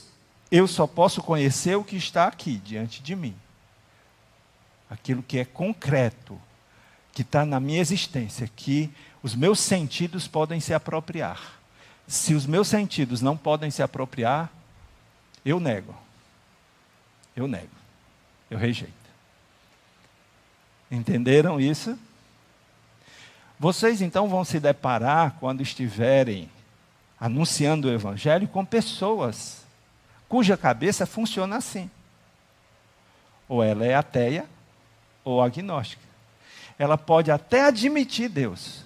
eu 0.49 0.65
só 0.65 0.87
posso 0.87 1.21
conhecer 1.21 1.75
o 1.75 1.83
que 1.83 1.97
está 1.97 2.25
aqui 2.25 2.55
diante 2.55 3.03
de 3.03 3.17
mim. 3.17 3.35
Aquilo 4.89 5.21
que 5.21 5.37
é 5.37 5.45
concreto, 5.45 6.39
que 7.11 7.21
está 7.21 7.45
na 7.45 7.59
minha 7.59 7.79
existência, 7.79 8.49
que 8.55 8.89
os 9.21 9.35
meus 9.35 9.59
sentidos 9.59 10.27
podem 10.27 10.59
se 10.59 10.73
apropriar. 10.73 11.59
Se 12.07 12.33
os 12.33 12.45
meus 12.45 12.67
sentidos 12.67 13.21
não 13.21 13.35
podem 13.35 13.69
se 13.69 13.83
apropriar, 13.83 14.49
eu 15.43 15.59
nego. 15.59 15.95
Eu 17.35 17.47
nego. 17.47 17.67
Eu 18.49 18.57
rejeito. 18.57 18.93
Entenderam 20.89 21.59
isso? 21.59 21.97
Vocês 23.59 24.01
então 24.01 24.29
vão 24.29 24.45
se 24.45 24.59
deparar 24.59 25.35
quando 25.39 25.61
estiverem 25.61 26.49
anunciando 27.19 27.87
o 27.87 27.91
Evangelho 27.91 28.47
com 28.47 28.63
pessoas 28.63 29.65
cuja 30.29 30.57
cabeça 30.57 31.05
funciona 31.05 31.57
assim. 31.57 31.89
Ou 33.47 33.63
ela 33.63 33.85
é 33.85 33.95
ateia 33.95 34.45
ou 35.27 35.41
agnóstica. 35.41 36.01
Ela 36.79 36.97
pode 36.97 37.29
até 37.29 37.65
admitir 37.65 38.29
Deus, 38.29 38.85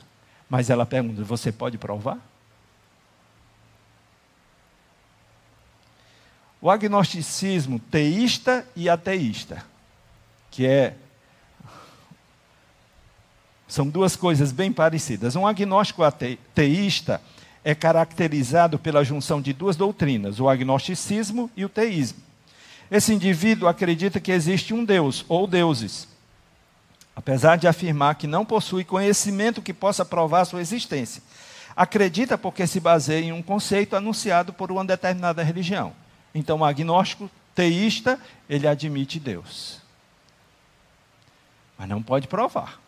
mas 0.49 0.69
ela 0.69 0.85
pergunta: 0.85 1.23
você 1.23 1.51
pode 1.51 1.77
provar? 1.77 2.17
O 6.59 6.69
agnosticismo 6.69 7.79
teísta 7.79 8.67
e 8.75 8.89
ateísta, 8.89 9.63
que 10.49 10.65
é 10.65 10.95
são 13.67 13.87
duas 13.87 14.17
coisas 14.17 14.51
bem 14.51 14.71
parecidas. 14.71 15.35
Um 15.35 15.47
agnóstico 15.47 16.03
ateísta 16.03 17.21
é 17.63 17.73
caracterizado 17.73 18.77
pela 18.77 19.03
junção 19.03 19.41
de 19.41 19.53
duas 19.53 19.77
doutrinas, 19.77 20.39
o 20.39 20.49
agnosticismo 20.49 21.49
e 21.55 21.63
o 21.63 21.69
teísmo. 21.69 22.19
Esse 22.91 23.13
indivíduo 23.13 23.69
acredita 23.69 24.19
que 24.19 24.31
existe 24.31 24.73
um 24.73 24.83
Deus 24.83 25.23
ou 25.29 25.47
deuses, 25.47 26.10
apesar 27.21 27.55
de 27.55 27.67
afirmar 27.67 28.15
que 28.15 28.25
não 28.25 28.43
possui 28.43 28.83
conhecimento 28.83 29.61
que 29.61 29.75
possa 29.75 30.03
provar 30.03 30.43
sua 30.43 30.59
existência. 30.59 31.21
Acredita 31.75 32.35
porque 32.35 32.65
se 32.65 32.79
baseia 32.79 33.25
em 33.25 33.31
um 33.31 33.43
conceito 33.43 33.95
anunciado 33.95 34.51
por 34.51 34.71
uma 34.71 34.83
determinada 34.83 35.43
religião. 35.43 35.93
Então, 36.33 36.57
o 36.57 36.65
agnóstico 36.65 37.29
teísta, 37.53 38.19
ele 38.49 38.67
admite 38.67 39.19
Deus. 39.19 39.79
Mas 41.77 41.87
não 41.87 42.01
pode 42.01 42.27
provar. 42.27 42.81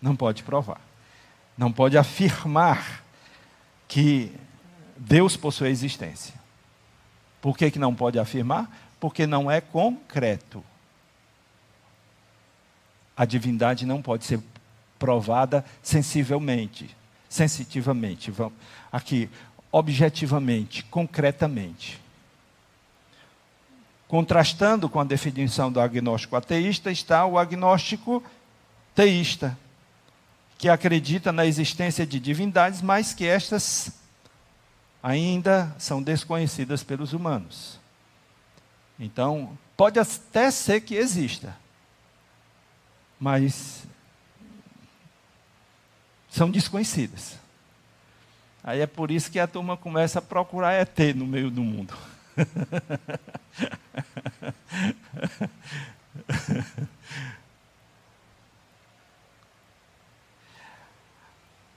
Não 0.00 0.16
pode 0.16 0.42
provar. 0.42 0.80
Não 1.56 1.70
pode 1.70 1.98
afirmar 1.98 3.04
que 3.86 4.34
Deus 4.96 5.36
possui 5.36 5.68
existência. 5.68 6.34
Por 7.42 7.58
que, 7.58 7.70
que 7.70 7.78
não 7.78 7.94
pode 7.94 8.18
afirmar? 8.18 8.74
Porque 8.98 9.26
não 9.26 9.50
é 9.50 9.60
concreto. 9.60 10.64
A 13.16 13.24
divindade 13.24 13.86
não 13.86 14.00
pode 14.00 14.24
ser 14.24 14.40
provada 14.98 15.64
sensivelmente, 15.82 16.94
sensitivamente, 17.28 18.32
aqui, 18.90 19.28
objetivamente, 19.70 20.84
concretamente. 20.84 22.00
Contrastando 24.06 24.88
com 24.88 25.00
a 25.00 25.04
definição 25.04 25.72
do 25.72 25.80
agnóstico 25.80 26.36
ateísta 26.36 26.90
está 26.90 27.24
o 27.24 27.38
agnóstico 27.38 28.22
teísta, 28.94 29.58
que 30.58 30.68
acredita 30.68 31.32
na 31.32 31.46
existência 31.46 32.06
de 32.06 32.20
divindades, 32.20 32.82
mas 32.82 33.12
que 33.12 33.26
estas 33.26 33.92
ainda 35.02 35.74
são 35.78 36.00
desconhecidas 36.00 36.84
pelos 36.84 37.12
humanos. 37.12 37.80
Então, 39.00 39.58
pode 39.76 39.98
até 39.98 40.50
ser 40.50 40.82
que 40.82 40.94
exista, 40.94 41.56
mas 43.22 43.86
são 46.28 46.50
desconhecidas. 46.50 47.38
Aí 48.64 48.80
é 48.80 48.86
por 48.86 49.12
isso 49.12 49.30
que 49.30 49.38
a 49.38 49.46
turma 49.46 49.76
começa 49.76 50.18
a 50.18 50.22
procurar 50.22 50.72
ET 50.72 50.98
no 51.14 51.24
meio 51.24 51.48
do 51.48 51.62
mundo. 51.62 51.94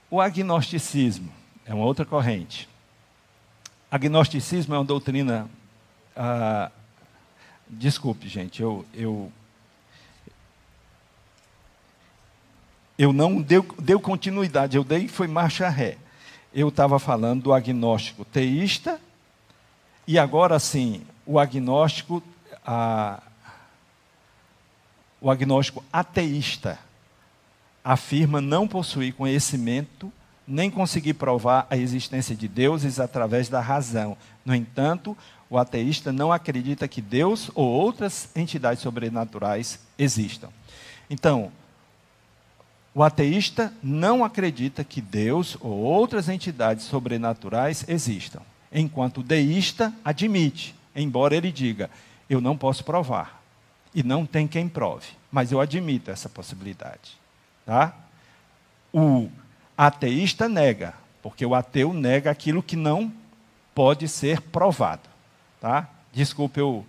O 0.08 0.20
agnosticismo 0.20 1.32
é 1.64 1.74
uma 1.74 1.84
outra 1.84 2.04
corrente. 2.04 2.68
Agnosticismo 3.90 4.74
é 4.74 4.78
uma 4.78 4.84
doutrina. 4.84 5.48
Ah, 6.14 6.70
desculpe, 7.68 8.28
gente, 8.28 8.62
eu, 8.62 8.86
eu, 8.94 9.32
eu 12.98 13.12
não 13.12 13.40
deu, 13.40 13.66
deu 13.78 14.00
continuidade, 14.00 14.76
eu 14.76 14.84
dei 14.84 15.08
foi 15.08 15.26
marcha 15.26 15.68
ré. 15.68 15.98
Eu 16.54 16.68
estava 16.68 16.98
falando 16.98 17.44
do 17.44 17.52
agnóstico 17.52 18.24
teísta, 18.24 19.00
e 20.06 20.18
agora 20.18 20.58
sim, 20.58 21.02
o 21.26 21.38
agnóstico, 21.38 22.22
ah, 22.64 23.22
o 25.20 25.30
agnóstico 25.30 25.84
ateísta 25.92 26.78
afirma 27.84 28.40
não 28.40 28.66
possuir 28.66 29.12
conhecimento 29.14 30.12
nem 30.46 30.70
conseguir 30.70 31.14
provar 31.14 31.66
a 31.68 31.76
existência 31.76 32.36
de 32.36 32.46
deuses 32.46 33.00
através 33.00 33.48
da 33.48 33.60
razão. 33.60 34.16
No 34.44 34.54
entanto, 34.54 35.16
o 35.50 35.58
ateísta 35.58 36.12
não 36.12 36.30
acredita 36.32 36.86
que 36.86 37.02
Deus 37.02 37.50
ou 37.54 37.66
outras 37.66 38.28
entidades 38.36 38.82
sobrenaturais 38.82 39.80
existam. 39.98 40.48
Então, 41.10 41.50
o 42.96 43.02
ateísta 43.02 43.74
não 43.82 44.24
acredita 44.24 44.82
que 44.82 45.02
Deus 45.02 45.54
ou 45.60 45.70
outras 45.70 46.30
entidades 46.30 46.86
sobrenaturais 46.86 47.84
existam, 47.86 48.40
enquanto 48.72 49.18
o 49.18 49.22
deísta 49.22 49.92
admite, 50.02 50.74
embora 50.94 51.36
ele 51.36 51.52
diga: 51.52 51.90
eu 52.28 52.40
não 52.40 52.56
posso 52.56 52.82
provar 52.82 53.42
e 53.94 54.02
não 54.02 54.24
tem 54.24 54.48
quem 54.48 54.66
prove, 54.66 55.08
mas 55.30 55.52
eu 55.52 55.60
admito 55.60 56.10
essa 56.10 56.26
possibilidade, 56.26 57.18
tá? 57.66 57.94
O 58.90 59.28
ateísta 59.76 60.48
nega, 60.48 60.94
porque 61.22 61.44
o 61.44 61.54
ateu 61.54 61.92
nega 61.92 62.30
aquilo 62.30 62.62
que 62.62 62.76
não 62.76 63.12
pode 63.74 64.08
ser 64.08 64.40
provado. 64.40 65.06
Tá? 65.60 65.86
Desculpe, 66.14 66.60
eu, 66.60 66.82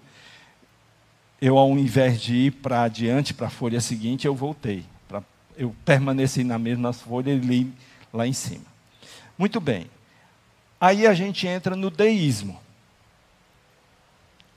eu 1.42 1.58
ao 1.58 1.72
invés 1.72 2.22
de 2.22 2.34
ir 2.34 2.52
para 2.52 2.84
adiante, 2.84 3.34
para 3.34 3.48
a 3.48 3.50
folha 3.50 3.82
seguinte, 3.82 4.26
eu 4.26 4.34
voltei. 4.34 4.86
Eu 5.58 5.76
permaneci 5.84 6.44
na 6.44 6.60
mesma 6.60 6.94
folha 6.94 7.32
e 7.32 7.40
li 7.40 7.74
lá 8.14 8.28
em 8.28 8.34
cima. 8.34 8.66
Muito 9.38 9.60
bem. 9.60 9.90
Aí 10.80 11.08
a 11.08 11.14
gente 11.14 11.48
entra 11.48 11.76
no 11.76 11.90
deísmo. 11.90 12.60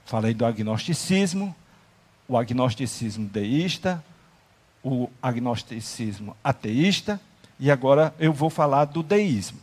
Falei 0.04 0.34
do 0.34 0.44
agnosticismo, 0.44 1.54
o 2.28 2.36
agnosticismo 2.36 3.26
deísta, 3.26 4.04
o 4.82 5.08
agnosticismo 5.22 6.36
ateísta, 6.44 7.20
e 7.58 7.70
agora 7.70 8.14
eu 8.18 8.32
vou 8.32 8.50
falar 8.50 8.84
do 8.86 9.02
deísmo. 9.02 9.58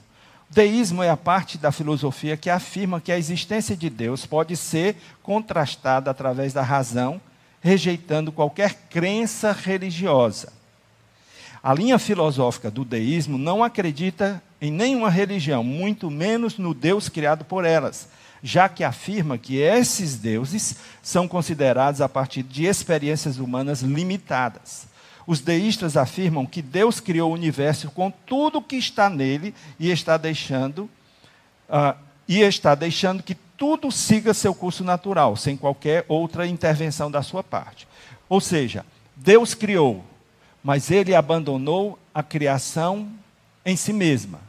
Deísmo 0.50 1.04
é 1.04 1.10
a 1.10 1.18
parte 1.18 1.58
da 1.58 1.72
filosofia 1.72 2.38
que 2.38 2.50
afirma 2.50 3.02
que 3.02 3.12
a 3.12 3.18
existência 3.18 3.76
de 3.76 3.90
Deus 3.90 4.26
pode 4.26 4.56
ser 4.56 4.96
contrastada 5.22 6.10
através 6.10 6.54
da 6.54 6.62
razão, 6.62 7.22
rejeitando 7.62 8.32
qualquer 8.32 8.74
crença 8.90 9.52
religiosa. 9.52 10.57
A 11.68 11.74
linha 11.74 12.00
filosófica 12.00 12.72
do 12.72 12.86
deísmo 12.86 13.38
não 13.38 13.62
acredita 13.62 14.42
em 14.62 14.72
nenhuma 14.72 15.10
religião, 15.10 15.66
muito 15.66 16.10
menos 16.10 16.58
no 16.58 16.74
Deus 16.74 17.10
criado 17.10 17.44
por 17.44 17.66
elas, 17.66 18.08
já 18.42 18.70
que 18.70 18.86
afirma 18.86 19.38
que 19.38 19.58
esses 19.58 20.16
deuses 20.16 20.78
são 21.04 21.28
considerados 21.28 22.00
a 22.00 22.08
partir 22.08 22.42
de 22.42 22.64
experiências 22.64 23.38
humanas 23.38 23.82
limitadas. 23.82 24.88
Os 25.28 25.42
deístas 25.42 25.98
afirmam 25.98 26.46
que 26.46 26.62
Deus 26.62 27.02
criou 27.02 27.32
o 27.32 27.34
universo 27.34 27.92
com 27.92 28.10
tudo 28.10 28.62
que 28.62 28.78
está 28.78 29.10
nele 29.10 29.54
e 29.78 29.92
está 29.92 30.16
deixando 30.16 30.90
uh, 31.68 31.94
e 32.30 32.40
está 32.40 32.76
deixando 32.76 33.22
que 33.22 33.36
tudo 33.58 33.92
siga 33.92 34.34
seu 34.34 34.56
curso 34.56 34.86
natural, 34.86 35.36
sem 35.36 35.58
qualquer 35.58 36.06
outra 36.08 36.48
intervenção 36.48 37.12
da 37.12 37.22
sua 37.22 37.44
parte. 37.44 37.86
Ou 38.30 38.40
seja, 38.40 38.86
Deus 39.18 39.54
criou, 39.54 40.06
mas 40.68 40.92
ele 40.92 41.16
abandonou 41.16 41.98
a 42.14 42.22
criação 42.22 43.10
em 43.66 43.78
si 43.78 43.94
mesma. 43.94 44.42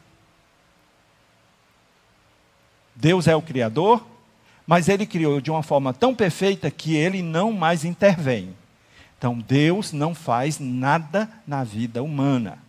Deus 2.93 3.25
é 3.25 3.33
o 3.37 3.41
criador, 3.41 4.05
mas 4.67 4.89
ele 4.89 5.05
criou 5.05 5.39
de 5.39 5.49
uma 5.49 5.63
forma 5.63 5.93
tão 5.93 6.13
perfeita 6.13 6.69
que 6.69 6.93
ele 6.93 7.21
não 7.21 7.53
mais 7.53 7.85
intervém. 7.85 8.53
Então, 9.17 9.39
Deus 9.39 9.93
não 9.93 10.13
faz 10.13 10.59
nada 10.59 11.29
na 11.47 11.63
vida 11.63 12.03
humana. 12.03 12.59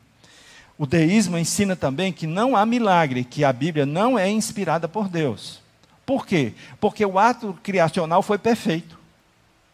O 0.78 0.86
deísmo 0.86 1.36
ensina 1.36 1.74
também 1.74 2.12
que 2.12 2.28
não 2.28 2.54
há 2.54 2.64
milagre, 2.64 3.24
que 3.24 3.42
a 3.42 3.52
Bíblia 3.52 3.84
não 3.84 4.16
é 4.16 4.30
inspirada 4.30 4.86
por 4.86 5.08
Deus. 5.08 5.60
Por 6.06 6.24
quê? 6.24 6.52
Porque 6.80 7.04
o 7.04 7.18
ato 7.18 7.58
criacional 7.64 8.22
foi 8.22 8.38
perfeito. 8.38 8.96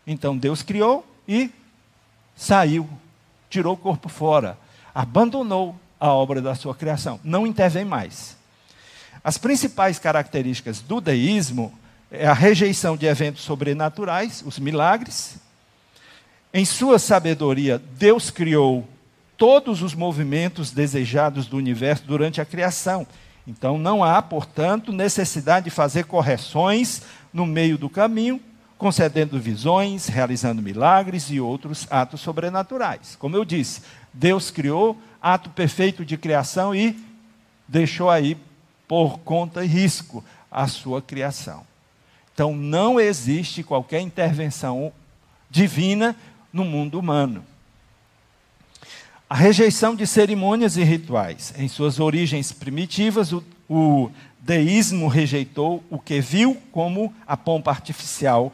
Então, 0.07 0.35
Deus 0.35 0.63
criou 0.63 1.07
e 1.29 1.51
saiu, 2.35 2.89
tirou 3.49 3.75
o 3.75 3.77
corpo 3.77 4.09
fora, 4.09 4.59
abandonou 4.95 5.77
a 5.99 6.13
obra 6.13 6.41
da 6.41 6.55
sua 6.55 6.75
criação, 6.75 7.21
não 7.23 7.47
intervém 7.47 7.85
mais. 7.85 8.37
As 9.23 9.39
principais 9.39 9.99
características 9.99 10.81
do 10.81 11.01
deísmo 11.01 11.73
é 12.11 12.27
a 12.27 12.33
rejeição 12.33 12.97
de 12.97 13.07
eventos 13.07 13.43
sobrenaturais, 13.43 14.43
os 14.47 14.59
milagres, 14.59 15.39
em 16.57 16.65
sua 16.65 16.99
sabedoria, 16.99 17.83
Deus 17.99 18.31
criou 18.31 18.89
todos 19.37 19.83
os 19.83 19.95
movimentos 19.95 20.71
desejados 20.71 21.47
do 21.47 21.59
universo 21.59 22.05
durante 22.07 22.41
a 22.41 22.47
criação. 22.47 23.07
Então 23.47 23.77
não 23.77 24.03
há, 24.03 24.23
portanto, 24.23 24.91
necessidade 24.91 25.65
de 25.65 25.71
fazer 25.71 26.05
correções 26.05 27.03
no 27.31 27.45
meio 27.45 27.77
do 27.77 27.91
caminho, 27.91 28.41
concedendo 28.79 29.41
visões, 29.41 30.07
realizando 30.07 30.61
milagres 30.63 31.31
e 31.31 31.41
outros 31.41 31.87
atos 31.91 32.21
sobrenaturais. 32.21 33.17
Como 33.19 33.37
eu 33.37 33.45
disse, 33.45 33.83
Deus 34.13 34.51
criou 34.51 34.99
ato 35.21 35.51
perfeito 35.51 36.05
de 36.05 36.17
criação 36.17 36.75
e 36.75 36.99
deixou 37.67 38.11
aí 38.11 38.37
por 38.87 39.19
conta 39.21 39.65
e 39.65 39.69
risco 39.69 40.25
a 40.51 40.69
sua 40.69 41.03
criação. 41.03 41.67
Então 42.33 42.55
não 42.55 43.01
existe 43.01 43.63
qualquer 43.63 44.01
intervenção 44.01 44.93
divina 45.51 46.15
no 46.53 46.65
mundo 46.65 46.99
humano. 46.99 47.45
A 49.29 49.35
rejeição 49.35 49.97
de 49.97 50.07
cerimônias 50.07 50.77
e 50.77 50.85
rituais. 50.85 51.53
Em 51.57 51.67
suas 51.67 51.99
origens 51.99 52.53
primitivas, 52.53 53.33
o, 53.33 53.43
o 53.69 54.11
deísmo 54.39 55.09
rejeitou 55.09 55.83
o 55.91 55.99
que 55.99 56.21
viu 56.21 56.57
como 56.71 57.13
a 57.27 57.37
pompa 57.37 57.71
artificial 57.71 58.53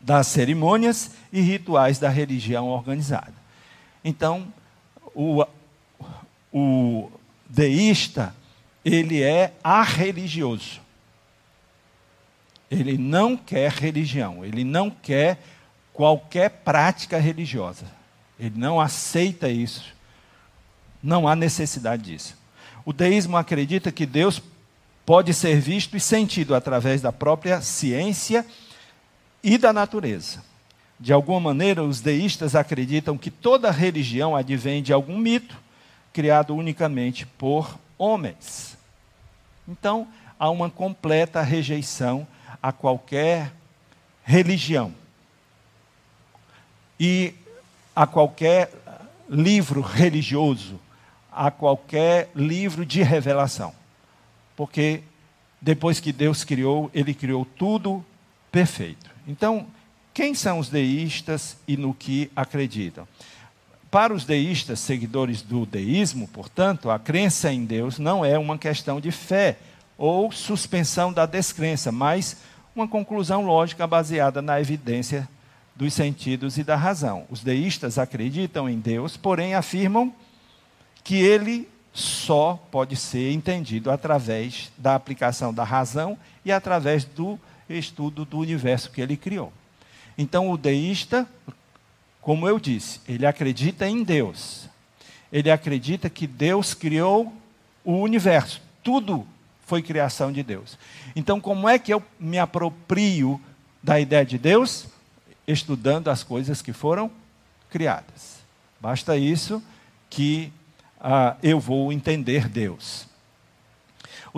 das 0.00 0.26
cerimônias 0.28 1.10
e 1.32 1.40
rituais 1.40 1.98
da 1.98 2.08
religião 2.08 2.68
organizada. 2.68 3.34
Então, 4.04 4.52
o, 5.14 5.44
o 6.52 7.10
deísta, 7.48 8.34
ele 8.84 9.22
é 9.22 9.52
arreligioso. 9.62 10.80
Ele 12.70 12.98
não 12.98 13.36
quer 13.36 13.72
religião, 13.72 14.44
ele 14.44 14.62
não 14.62 14.90
quer 14.90 15.38
qualquer 15.92 16.50
prática 16.50 17.18
religiosa. 17.18 17.86
Ele 18.38 18.54
não 18.56 18.80
aceita 18.80 19.48
isso. 19.48 19.84
Não 21.02 21.26
há 21.26 21.34
necessidade 21.34 22.04
disso. 22.04 22.36
O 22.84 22.92
deísmo 22.92 23.36
acredita 23.36 23.90
que 23.90 24.06
Deus 24.06 24.40
pode 25.04 25.34
ser 25.34 25.60
visto 25.60 25.96
e 25.96 26.00
sentido 26.00 26.54
através 26.54 27.00
da 27.00 27.10
própria 27.10 27.60
ciência 27.60 28.44
e 28.44 28.67
da 29.58 29.72
natureza. 29.72 30.42
De 30.98 31.12
alguma 31.12 31.38
maneira, 31.38 31.84
os 31.84 32.00
deístas 32.00 32.54
acreditam 32.54 33.16
que 33.16 33.30
toda 33.30 33.70
religião 33.70 34.34
advém 34.34 34.82
de 34.82 34.92
algum 34.92 35.16
mito 35.16 35.56
criado 36.12 36.54
unicamente 36.54 37.24
por 37.24 37.78
homens. 37.96 38.76
Então, 39.68 40.08
há 40.38 40.50
uma 40.50 40.68
completa 40.68 41.40
rejeição 41.42 42.26
a 42.60 42.72
qualquer 42.72 43.52
religião 44.24 44.92
e 46.98 47.32
a 47.94 48.06
qualquer 48.06 48.72
livro 49.28 49.80
religioso, 49.80 50.80
a 51.30 51.50
qualquer 51.50 52.30
livro 52.34 52.84
de 52.84 53.02
revelação. 53.02 53.72
Porque 54.56 55.02
depois 55.60 56.00
que 56.00 56.12
Deus 56.12 56.42
criou, 56.42 56.90
ele 56.92 57.14
criou 57.14 57.44
tudo 57.44 58.04
perfeito. 58.50 59.17
Então, 59.28 59.66
quem 60.14 60.34
são 60.34 60.58
os 60.58 60.70
deístas 60.70 61.58
e 61.68 61.76
no 61.76 61.92
que 61.92 62.30
acreditam? 62.34 63.06
Para 63.90 64.14
os 64.14 64.24
deístas, 64.24 64.80
seguidores 64.80 65.42
do 65.42 65.66
deísmo, 65.66 66.26
portanto, 66.26 66.90
a 66.90 66.98
crença 66.98 67.52
em 67.52 67.64
Deus 67.64 67.98
não 67.98 68.24
é 68.24 68.38
uma 68.38 68.56
questão 68.56 69.00
de 69.00 69.10
fé 69.12 69.58
ou 69.98 70.32
suspensão 70.32 71.12
da 71.12 71.26
descrença, 71.26 71.92
mas 71.92 72.38
uma 72.74 72.88
conclusão 72.88 73.44
lógica 73.44 73.86
baseada 73.86 74.40
na 74.40 74.60
evidência 74.60 75.28
dos 75.76 75.92
sentidos 75.92 76.56
e 76.56 76.64
da 76.64 76.74
razão. 76.74 77.24
Os 77.30 77.42
deístas 77.42 77.98
acreditam 77.98 78.68
em 78.68 78.78
Deus, 78.78 79.16
porém 79.16 79.54
afirmam 79.54 80.12
que 81.04 81.16
ele 81.16 81.68
só 81.92 82.58
pode 82.70 82.96
ser 82.96 83.32
entendido 83.32 83.90
através 83.90 84.70
da 84.76 84.94
aplicação 84.94 85.52
da 85.52 85.64
razão 85.64 86.18
e 86.44 86.52
através 86.52 87.04
do 87.04 87.38
estudo 87.68 88.24
do 88.24 88.38
universo 88.38 88.90
que 88.90 89.00
ele 89.00 89.16
criou. 89.16 89.52
Então, 90.16 90.50
o 90.50 90.56
deísta, 90.56 91.28
como 92.20 92.48
eu 92.48 92.58
disse, 92.58 93.00
ele 93.08 93.26
acredita 93.26 93.86
em 93.88 94.02
Deus. 94.02 94.68
Ele 95.32 95.50
acredita 95.50 96.08
que 96.08 96.26
Deus 96.26 96.74
criou 96.74 97.32
o 97.84 97.94
universo. 97.98 98.62
Tudo 98.82 99.26
foi 99.66 99.82
criação 99.82 100.32
de 100.32 100.42
Deus. 100.42 100.78
Então, 101.14 101.40
como 101.40 101.68
é 101.68 101.78
que 101.78 101.92
eu 101.92 102.02
me 102.18 102.38
aproprio 102.38 103.40
da 103.82 104.00
ideia 104.00 104.24
de 104.24 104.38
Deus? 104.38 104.88
estudando 105.48 106.08
as 106.08 106.22
coisas 106.22 106.60
que 106.60 106.74
foram 106.74 107.10
criadas. 107.70 108.40
Basta 108.78 109.16
isso 109.16 109.62
que 110.10 110.52
ah, 111.00 111.36
eu 111.42 111.58
vou 111.58 111.90
entender 111.90 112.48
Deus. 112.48 113.07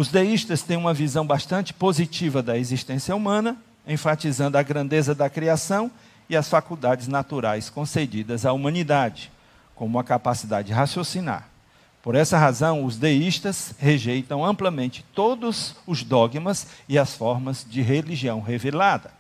Os 0.01 0.09
deístas 0.09 0.63
têm 0.63 0.79
uma 0.79 0.95
visão 0.95 1.27
bastante 1.27 1.75
positiva 1.75 2.43
da 2.43 2.57
existência 2.57 3.15
humana, 3.15 3.59
enfatizando 3.87 4.57
a 4.57 4.63
grandeza 4.63 5.15
da 5.15 5.29
criação 5.29 5.91
e 6.27 6.35
as 6.35 6.49
faculdades 6.49 7.07
naturais 7.07 7.69
concedidas 7.69 8.47
à 8.47 8.53
humanidade, 8.55 9.31
como 9.75 9.99
a 9.99 10.03
capacidade 10.03 10.69
de 10.69 10.73
raciocinar. 10.73 11.51
Por 12.03 12.15
essa 12.15 12.39
razão, 12.39 12.83
os 12.83 12.97
deístas 12.97 13.75
rejeitam 13.79 14.43
amplamente 14.43 15.05
todos 15.15 15.77
os 15.87 16.03
dogmas 16.03 16.67
e 16.89 16.99
as 16.99 17.15
formas 17.15 17.67
de 17.69 17.83
religião 17.83 18.41
revelada. 18.41 19.11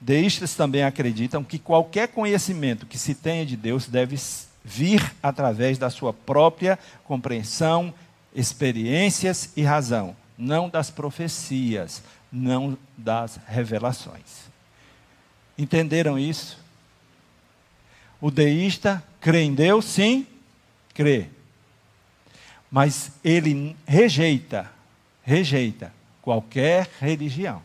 Deístas 0.00 0.54
também 0.54 0.84
acreditam 0.84 1.42
que 1.42 1.58
qualquer 1.58 2.06
conhecimento 2.06 2.86
que 2.86 2.96
se 2.96 3.16
tenha 3.16 3.44
de 3.44 3.56
Deus 3.56 3.88
deve 3.88 4.16
vir 4.64 5.12
através 5.20 5.76
da 5.76 5.90
sua 5.90 6.12
própria 6.12 6.78
compreensão, 7.02 7.92
experiências 8.34 9.52
e 9.56 9.62
razão, 9.62 10.16
não 10.36 10.68
das 10.68 10.90
profecias, 10.90 12.02
não 12.30 12.76
das 12.96 13.38
revelações. 13.46 14.48
Entenderam 15.56 16.18
isso? 16.18 16.58
O 18.20 18.30
deísta 18.30 19.02
crê 19.20 19.42
em 19.42 19.54
Deus? 19.54 19.84
Sim, 19.84 20.26
crê 20.94 21.28
mas 22.70 23.12
ele 23.24 23.76
rejeita, 23.86 24.70
rejeita 25.22 25.92
qualquer 26.20 26.88
religião. 27.00 27.62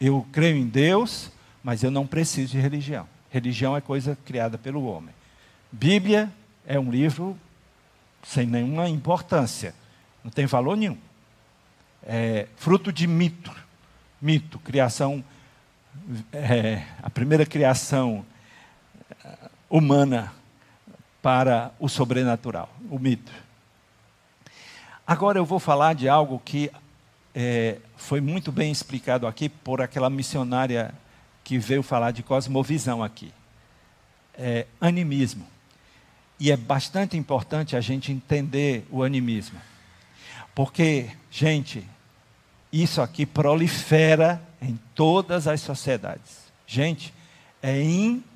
Eu 0.00 0.26
creio 0.32 0.56
em 0.56 0.66
Deus, 0.66 1.30
mas 1.62 1.82
eu 1.82 1.90
não 1.90 2.06
preciso 2.06 2.52
de 2.52 2.60
religião. 2.60 3.08
Religião 3.30 3.76
é 3.76 3.80
coisa 3.80 4.16
criada 4.24 4.58
pelo 4.58 4.84
homem. 4.84 5.14
Bíblia 5.72 6.30
é 6.66 6.78
um 6.78 6.90
livro 6.90 7.38
sem 8.24 8.46
nenhuma 8.46 8.88
importância, 8.88 9.74
não 10.22 10.30
tem 10.30 10.46
valor 10.46 10.76
nenhum. 10.76 10.98
É 12.02 12.48
fruto 12.56 12.92
de 12.92 13.06
mito, 13.06 13.54
mito, 14.20 14.58
criação, 14.58 15.24
é, 16.32 16.82
a 17.02 17.08
primeira 17.08 17.46
criação 17.46 18.24
humana 19.70 20.32
para 21.22 21.72
o 21.78 21.88
sobrenatural, 21.88 22.68
o 22.90 22.98
mito. 22.98 23.32
Agora 25.06 25.38
eu 25.38 25.44
vou 25.44 25.58
falar 25.58 25.94
de 25.94 26.08
algo 26.08 26.40
que 26.44 26.70
é, 27.34 27.78
foi 27.96 28.20
muito 28.20 28.52
bem 28.52 28.70
explicado 28.70 29.26
aqui 29.26 29.48
por 29.48 29.82
aquela 29.82 30.08
missionária 30.08 30.94
que 31.42 31.58
veio 31.58 31.82
falar 31.82 32.10
de 32.10 32.22
cosmovisão 32.22 33.02
aqui. 33.02 33.32
É, 34.36 34.66
animismo. 34.80 35.46
E 36.38 36.50
é 36.50 36.56
bastante 36.56 37.16
importante 37.16 37.76
a 37.76 37.80
gente 37.80 38.12
entender 38.12 38.86
o 38.90 39.02
animismo. 39.02 39.58
Porque, 40.54 41.10
gente, 41.30 41.84
isso 42.72 43.00
aqui 43.00 43.24
prolifera 43.24 44.42
em 44.60 44.78
todas 44.94 45.46
as 45.46 45.60
sociedades. 45.60 46.44
Gente, 46.66 47.12
é 47.62 47.82
impossível 47.82 48.34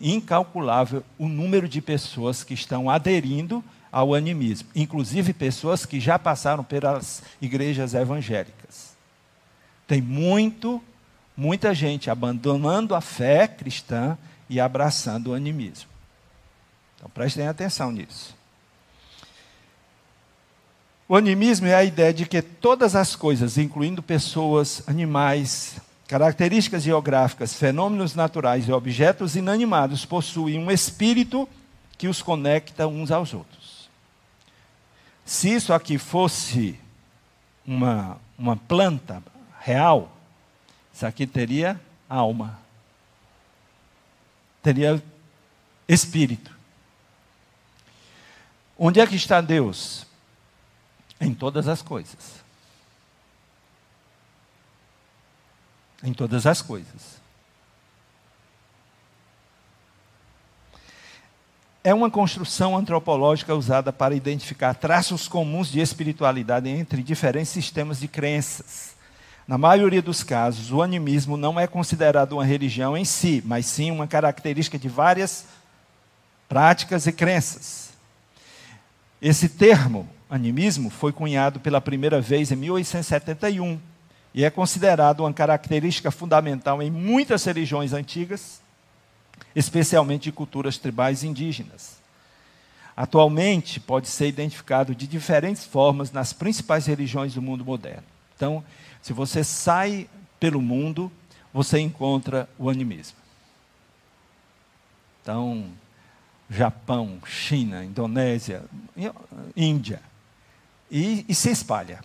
incalculável 0.00 1.02
o 1.18 1.28
número 1.28 1.68
de 1.68 1.80
pessoas 1.80 2.44
que 2.44 2.54
estão 2.54 2.90
aderindo 2.90 3.64
ao 3.90 4.14
animismo, 4.14 4.68
inclusive 4.74 5.32
pessoas 5.32 5.86
que 5.86 6.00
já 6.00 6.18
passaram 6.18 6.64
pelas 6.64 7.22
igrejas 7.40 7.94
evangélicas. 7.94 8.94
Tem 9.86 10.02
muito, 10.02 10.82
muita 11.36 11.72
gente 11.74 12.10
abandonando 12.10 12.94
a 12.94 13.00
fé 13.00 13.46
cristã 13.46 14.18
e 14.50 14.60
abraçando 14.60 15.28
o 15.28 15.34
animismo. 15.34 15.88
Então 17.04 17.10
prestem 17.12 17.46
atenção 17.46 17.92
nisso. 17.92 18.34
O 21.06 21.14
animismo 21.14 21.66
é 21.66 21.74
a 21.74 21.84
ideia 21.84 22.14
de 22.14 22.24
que 22.24 22.40
todas 22.40 22.96
as 22.96 23.14
coisas, 23.14 23.58
incluindo 23.58 24.02
pessoas, 24.02 24.82
animais, 24.86 25.78
Características 26.06 26.82
geográficas, 26.82 27.54
fenômenos 27.54 28.14
naturais 28.14 28.68
e 28.68 28.72
objetos 28.72 29.36
inanimados 29.36 30.04
possuem 30.04 30.58
um 30.58 30.70
espírito 30.70 31.48
que 31.96 32.08
os 32.08 32.20
conecta 32.20 32.86
uns 32.86 33.10
aos 33.10 33.32
outros. 33.32 33.88
Se 35.24 35.52
isso 35.52 35.72
aqui 35.72 35.96
fosse 35.96 36.78
uma, 37.66 38.18
uma 38.38 38.54
planta 38.54 39.22
real, 39.60 40.14
isso 40.92 41.06
aqui 41.06 41.26
teria 41.26 41.80
alma, 42.08 42.58
teria 44.62 45.02
espírito. 45.88 46.53
Onde 48.86 49.00
é 49.00 49.06
que 49.06 49.16
está 49.16 49.40
Deus? 49.40 50.04
Em 51.18 51.32
todas 51.32 51.68
as 51.68 51.80
coisas. 51.80 52.44
em 56.02 56.12
todas 56.12 56.46
as 56.46 56.60
coisas. 56.60 57.18
É 61.82 61.94
uma 61.94 62.10
construção 62.10 62.76
antropológica 62.76 63.54
usada 63.54 63.90
para 63.90 64.14
identificar 64.14 64.74
traços 64.74 65.26
comuns 65.26 65.68
de 65.68 65.80
espiritualidade 65.80 66.68
entre 66.68 67.02
diferentes 67.02 67.48
sistemas 67.48 68.00
de 68.00 68.06
crenças. 68.06 68.94
Na 69.48 69.56
maioria 69.56 70.02
dos 70.02 70.22
casos, 70.22 70.70
o 70.70 70.82
animismo 70.82 71.38
não 71.38 71.58
é 71.58 71.66
considerado 71.66 72.32
uma 72.32 72.44
religião 72.44 72.94
em 72.96 73.04
si, 73.06 73.42
mas 73.46 73.64
sim 73.64 73.90
uma 73.90 74.06
característica 74.06 74.78
de 74.78 74.88
várias 74.88 75.46
práticas 76.46 77.06
e 77.06 77.12
crenças. 77.12 77.83
Esse 79.20 79.48
termo, 79.48 80.08
animismo, 80.28 80.90
foi 80.90 81.12
cunhado 81.12 81.60
pela 81.60 81.80
primeira 81.80 82.20
vez 82.20 82.50
em 82.52 82.56
1871 82.56 83.80
e 84.34 84.44
é 84.44 84.50
considerado 84.50 85.20
uma 85.20 85.32
característica 85.32 86.10
fundamental 86.10 86.82
em 86.82 86.90
muitas 86.90 87.44
religiões 87.44 87.92
antigas, 87.92 88.60
especialmente 89.54 90.24
de 90.24 90.32
culturas 90.32 90.76
tribais 90.76 91.22
indígenas. 91.22 92.02
Atualmente, 92.96 93.80
pode 93.80 94.08
ser 94.08 94.28
identificado 94.28 94.94
de 94.94 95.06
diferentes 95.06 95.64
formas 95.64 96.12
nas 96.12 96.32
principais 96.32 96.86
religiões 96.86 97.34
do 97.34 97.42
mundo 97.42 97.64
moderno. 97.64 98.04
Então, 98.36 98.64
se 99.02 99.12
você 99.12 99.42
sai 99.42 100.08
pelo 100.38 100.60
mundo, 100.60 101.10
você 101.52 101.78
encontra 101.78 102.48
o 102.58 102.68
animismo. 102.68 103.16
Então, 105.22 105.66
Japão, 106.48 107.18
China, 107.26 107.84
Indonésia, 107.84 108.62
Índia. 109.56 110.00
E, 110.90 111.24
e 111.28 111.34
se 111.34 111.50
espalha. 111.50 112.00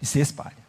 E 0.00 0.06
se 0.06 0.20
espalha. 0.20 0.68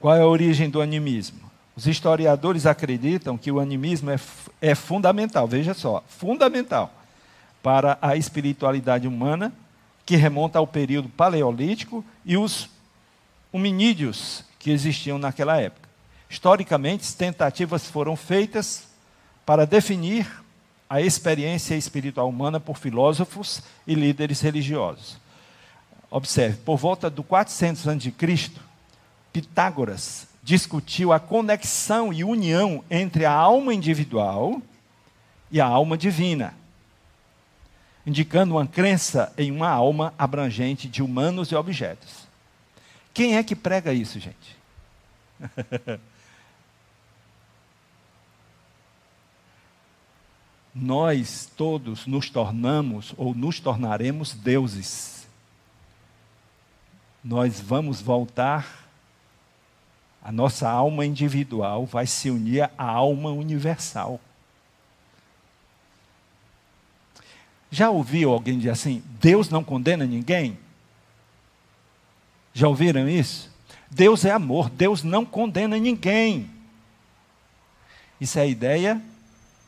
Qual 0.00 0.14
é 0.14 0.20
a 0.20 0.26
origem 0.26 0.70
do 0.70 0.80
animismo? 0.80 1.50
Os 1.76 1.86
historiadores 1.86 2.66
acreditam 2.66 3.36
que 3.36 3.50
o 3.50 3.58
animismo 3.58 4.10
é, 4.10 4.18
é 4.60 4.74
fundamental, 4.74 5.48
veja 5.48 5.74
só, 5.74 6.04
fundamental 6.08 6.92
para 7.62 7.98
a 8.00 8.14
espiritualidade 8.14 9.08
humana, 9.08 9.52
que 10.06 10.16
remonta 10.16 10.58
ao 10.58 10.66
período 10.66 11.08
paleolítico 11.08 12.04
e 12.24 12.36
os 12.36 12.68
hominídeos 13.50 14.44
que 14.58 14.70
existiam 14.70 15.18
naquela 15.18 15.60
época. 15.60 15.88
Historicamente, 16.28 17.14
tentativas 17.16 17.88
foram 17.88 18.14
feitas 18.14 18.86
para 19.44 19.66
definir 19.66 20.26
a 20.88 21.00
experiência 21.00 21.74
espiritual 21.74 22.28
humana 22.28 22.60
por 22.60 22.78
filósofos 22.78 23.62
e 23.86 23.94
líderes 23.94 24.40
religiosos. 24.40 25.18
Observe, 26.10 26.58
por 26.58 26.76
volta 26.76 27.10
do 27.10 27.22
400 27.22 27.88
a.C., 27.88 28.50
Pitágoras 29.32 30.28
discutiu 30.44 31.12
a 31.12 31.18
conexão 31.18 32.12
e 32.12 32.22
união 32.22 32.84
entre 32.88 33.24
a 33.24 33.32
alma 33.32 33.74
individual 33.74 34.62
e 35.50 35.60
a 35.60 35.66
alma 35.66 35.98
divina, 35.98 36.54
indicando 38.06 38.54
uma 38.54 38.66
crença 38.66 39.32
em 39.36 39.50
uma 39.50 39.68
alma 39.68 40.14
abrangente 40.16 40.86
de 40.86 41.02
humanos 41.02 41.48
e 41.50 41.56
objetos. 41.56 42.28
Quem 43.12 43.36
é 43.36 43.42
que 43.42 43.56
prega 43.56 43.92
isso, 43.92 44.20
gente? 44.20 44.56
Nós 50.74 51.50
todos 51.56 52.06
nos 52.06 52.28
tornamos 52.28 53.14
ou 53.16 53.34
nos 53.34 53.60
tornaremos 53.60 54.32
deuses. 54.32 55.26
Nós 57.22 57.60
vamos 57.60 58.00
voltar 58.00 58.84
a 60.24 60.32
nossa 60.32 60.66
alma 60.66 61.04
individual 61.04 61.84
vai 61.84 62.06
se 62.06 62.30
unir 62.30 62.70
à 62.78 62.84
alma 62.86 63.30
universal. 63.30 64.18
Já 67.70 67.90
ouviu 67.90 68.32
alguém 68.32 68.56
dizer 68.56 68.70
assim: 68.70 69.02
Deus 69.20 69.50
não 69.50 69.62
condena 69.62 70.06
ninguém? 70.06 70.58
Já 72.54 72.68
ouviram 72.68 73.06
isso? 73.06 73.52
Deus 73.90 74.24
é 74.24 74.30
amor, 74.30 74.70
Deus 74.70 75.02
não 75.02 75.26
condena 75.26 75.76
ninguém. 75.76 76.50
Isso 78.18 78.38
é 78.38 78.48
ideia 78.48 79.02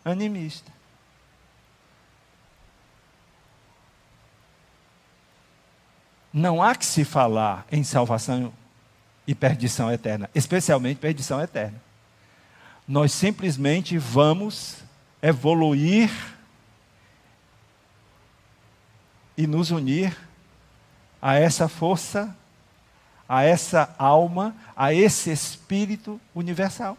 animista. 0.03 0.73
Não 6.37 6.63
há 6.63 6.75
que 6.75 6.85
se 6.85 7.03
falar 7.03 7.65
em 7.73 7.83
salvação 7.83 8.53
e 9.27 9.35
perdição 9.35 9.91
eterna, 9.91 10.29
especialmente 10.35 10.99
perdição 10.99 11.41
eterna. 11.41 11.81
Nós 12.87 13.11
simplesmente 13.11 13.97
vamos 13.97 14.77
evoluir 15.23 16.11
e 19.35 19.47
nos 19.47 19.71
unir 19.71 20.15
a 21.23 21.37
essa 21.37 21.69
força, 21.69 22.37
a 23.27 23.43
essa 23.43 23.95
alma, 23.99 24.55
a 24.77 24.93
esse 24.93 25.33
espírito 25.33 26.21
universal. 26.35 26.99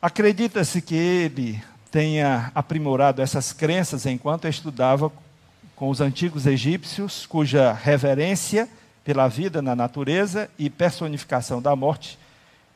Acredita-se 0.00 0.80
que 0.80 0.94
ele 0.94 1.62
tenha 1.90 2.50
aprimorado 2.54 3.20
essas 3.20 3.52
crenças 3.52 4.06
enquanto 4.06 4.48
estudava 4.48 5.12
com 5.78 5.90
os 5.90 6.00
antigos 6.00 6.44
egípcios, 6.44 7.24
cuja 7.24 7.72
reverência 7.72 8.68
pela 9.04 9.28
vida 9.28 9.62
na 9.62 9.76
natureza 9.76 10.50
e 10.58 10.68
personificação 10.68 11.62
da 11.62 11.76
morte 11.76 12.18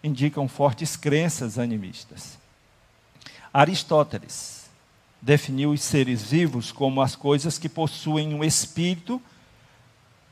indicam 0.04 0.46
fortes 0.46 0.96
crenças 0.96 1.58
animistas. 1.58 2.38
Aristóteles 3.52 4.70
definiu 5.20 5.72
os 5.72 5.82
seres 5.82 6.22
vivos 6.22 6.70
como 6.70 7.02
as 7.02 7.16
coisas 7.16 7.58
que 7.58 7.68
possuem 7.68 8.34
um 8.34 8.44
espírito 8.44 9.20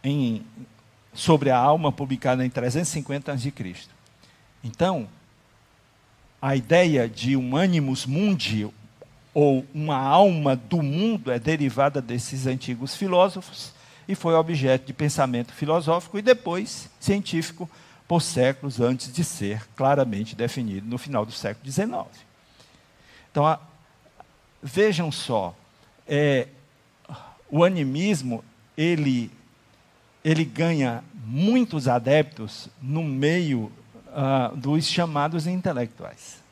em, 0.04 0.46
sobre 1.12 1.50
a 1.50 1.58
alma, 1.58 1.90
publicada 1.90 2.46
em 2.46 2.50
350 2.50 3.32
a.C. 3.32 3.52
Então, 4.62 5.08
a 6.40 6.54
ideia 6.54 7.08
de 7.08 7.36
um 7.36 7.56
animus 7.56 8.06
mundi, 8.06 8.70
ou 9.32 9.64
uma 9.72 9.96
alma 9.96 10.56
do 10.56 10.82
mundo, 10.82 11.30
é 11.30 11.38
derivada 11.38 12.00
desses 12.00 12.46
antigos 12.46 12.94
filósofos 12.94 13.72
e 14.08 14.14
foi 14.14 14.34
objeto 14.34 14.86
de 14.86 14.92
pensamento 14.92 15.52
filosófico 15.52 16.18
e 16.18 16.22
depois 16.22 16.90
científico 16.98 17.70
por 18.08 18.20
séculos 18.20 18.80
antes 18.80 19.12
de 19.12 19.22
ser 19.22 19.64
claramente 19.76 20.34
definido 20.34 20.86
no 20.86 20.98
final 20.98 21.24
do 21.24 21.30
século 21.30 21.70
XIX. 21.70 22.06
Então, 23.30 23.46
a, 23.46 23.60
vejam 24.60 25.12
só, 25.12 25.54
é, 26.08 26.48
o 27.48 27.62
animismo 27.62 28.44
ele 28.76 29.30
ele 30.22 30.44
ganha 30.44 31.02
muitos 31.24 31.88
adeptos 31.88 32.68
no 32.80 33.02
meio 33.02 33.72
uh, 34.08 34.54
dos 34.54 34.86
chamados 34.86 35.46
intelectuais. 35.46 36.42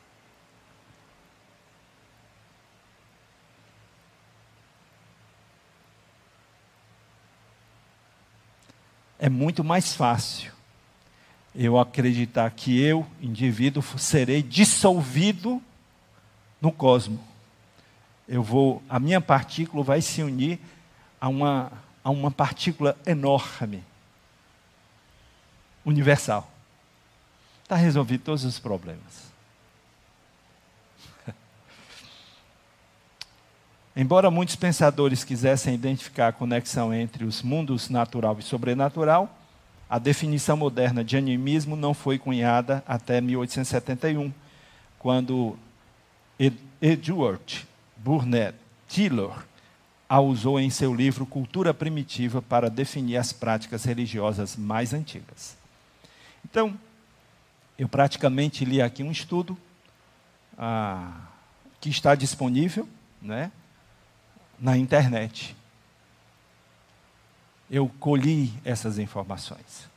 É 9.19 9.27
muito 9.27 9.63
mais 9.63 9.93
fácil 9.93 10.51
eu 11.53 11.77
acreditar 11.77 12.49
que 12.51 12.79
eu, 12.79 13.05
indivíduo, 13.21 13.83
serei 13.97 14.41
dissolvido 14.41 15.61
no 16.61 16.71
cosmos. 16.71 17.19
Eu 18.27 18.41
vou, 18.41 18.81
a 18.87 18.99
minha 18.99 19.19
partícula 19.19 19.83
vai 19.83 20.01
se 20.01 20.23
unir 20.23 20.59
a 21.19 21.27
uma, 21.27 21.71
a 22.03 22.09
uma 22.09 22.31
partícula 22.31 22.97
enorme, 23.05 23.83
universal. 25.83 26.49
Está 27.63 27.75
resolvido 27.75 28.23
todos 28.23 28.45
os 28.45 28.57
problemas. 28.57 29.28
Embora 33.95 34.29
muitos 34.29 34.55
pensadores 34.55 35.23
quisessem 35.23 35.73
identificar 35.73 36.27
a 36.27 36.31
conexão 36.31 36.93
entre 36.93 37.23
os 37.23 37.41
mundos 37.41 37.89
natural 37.89 38.37
e 38.39 38.43
sobrenatural, 38.43 39.35
a 39.89 39.97
definição 39.97 40.55
moderna 40.55 41.03
de 41.03 41.17
animismo 41.17 41.75
não 41.75 41.93
foi 41.93 42.19
cunhada 42.19 42.83
até 42.87 43.19
1871, 43.19 44.31
quando 44.99 45.57
Edward 46.81 47.67
Burnett 47.97 48.55
Taylor 48.87 49.43
a 50.07 50.19
usou 50.19 50.59
em 50.59 50.69
seu 50.69 50.93
livro 50.93 51.25
Cultura 51.25 51.73
Primitiva 51.73 52.41
para 52.41 52.69
definir 52.69 53.17
as 53.17 53.31
práticas 53.31 53.83
religiosas 53.83 54.55
mais 54.55 54.93
antigas. 54.93 55.55
Então, 56.43 56.73
eu 57.77 57.87
praticamente 57.87 58.65
li 58.65 58.81
aqui 58.81 59.03
um 59.03 59.11
estudo 59.11 59.57
ah, 60.57 61.13
que 61.79 61.89
está 61.89 62.15
disponível 62.15 62.87
né, 63.21 63.51
na 64.59 64.77
internet. 64.77 65.55
Eu 67.69 67.87
colhi 67.99 68.53
essas 68.65 68.97
informações, 68.97 69.87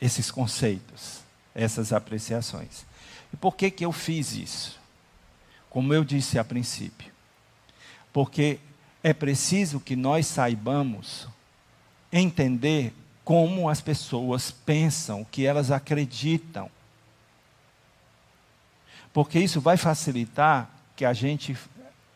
esses 0.00 0.30
conceitos, 0.30 1.20
essas 1.54 1.92
apreciações. 1.92 2.84
E 3.32 3.36
por 3.36 3.56
que, 3.56 3.70
que 3.70 3.84
eu 3.84 3.92
fiz 3.92 4.32
isso? 4.32 4.80
Como 5.70 5.94
eu 5.94 6.04
disse 6.04 6.38
a 6.38 6.44
princípio. 6.44 7.12
Porque 8.12 8.58
é 9.02 9.12
preciso 9.12 9.80
que 9.80 9.96
nós 9.96 10.26
saibamos 10.26 11.28
entender 12.12 12.92
como 13.24 13.68
as 13.68 13.80
pessoas 13.80 14.50
pensam, 14.50 15.22
o 15.22 15.24
que 15.24 15.46
elas 15.46 15.70
acreditam. 15.70 16.70
Porque 19.12 19.38
isso 19.38 19.60
vai 19.60 19.76
facilitar 19.76 20.70
que 20.94 21.04
a 21.04 21.12
gente 21.12 21.56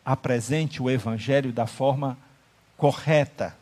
apresente 0.09 0.83
o 0.83 0.88
Evangelho 0.88 1.53
da 1.53 1.66
forma 1.66 2.16
correta. 2.79 3.55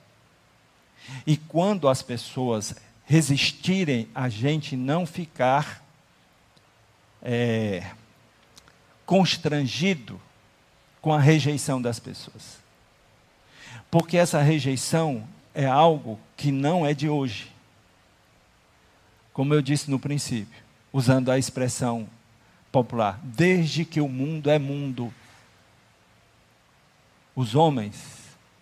E 1.27 1.37
quando 1.37 1.89
as 1.89 2.03
pessoas 2.03 2.73
resistirem, 3.05 4.09
a 4.15 4.29
gente 4.29 4.77
não 4.77 5.05
ficar 5.05 5.85
é, 7.21 7.91
constrangido 9.05 10.21
com 11.03 11.13
a 11.13 11.19
rejeição 11.19 11.83
das 11.83 11.99
pessoas. 11.99 12.59
Porque 13.91 14.17
essa 14.17 14.41
rejeição 14.41 15.27
é 15.53 15.67
algo 15.67 16.17
que 16.37 16.53
não 16.53 16.87
é 16.87 16.95
de 16.95 17.09
hoje. 17.09 17.51
Como 19.33 19.53
eu 19.53 19.61
disse 19.61 19.91
no 19.91 19.99
princípio, 19.99 20.63
usando 20.93 21.29
a 21.33 21.39
expressão 21.39 22.09
popular, 22.71 23.19
desde 23.25 23.85
que 23.85 24.01
o 24.01 24.09
mundo 24.09 24.49
é 24.49 24.61
mundo, 24.61 25.13
os 27.37 27.55
homens 27.55 27.95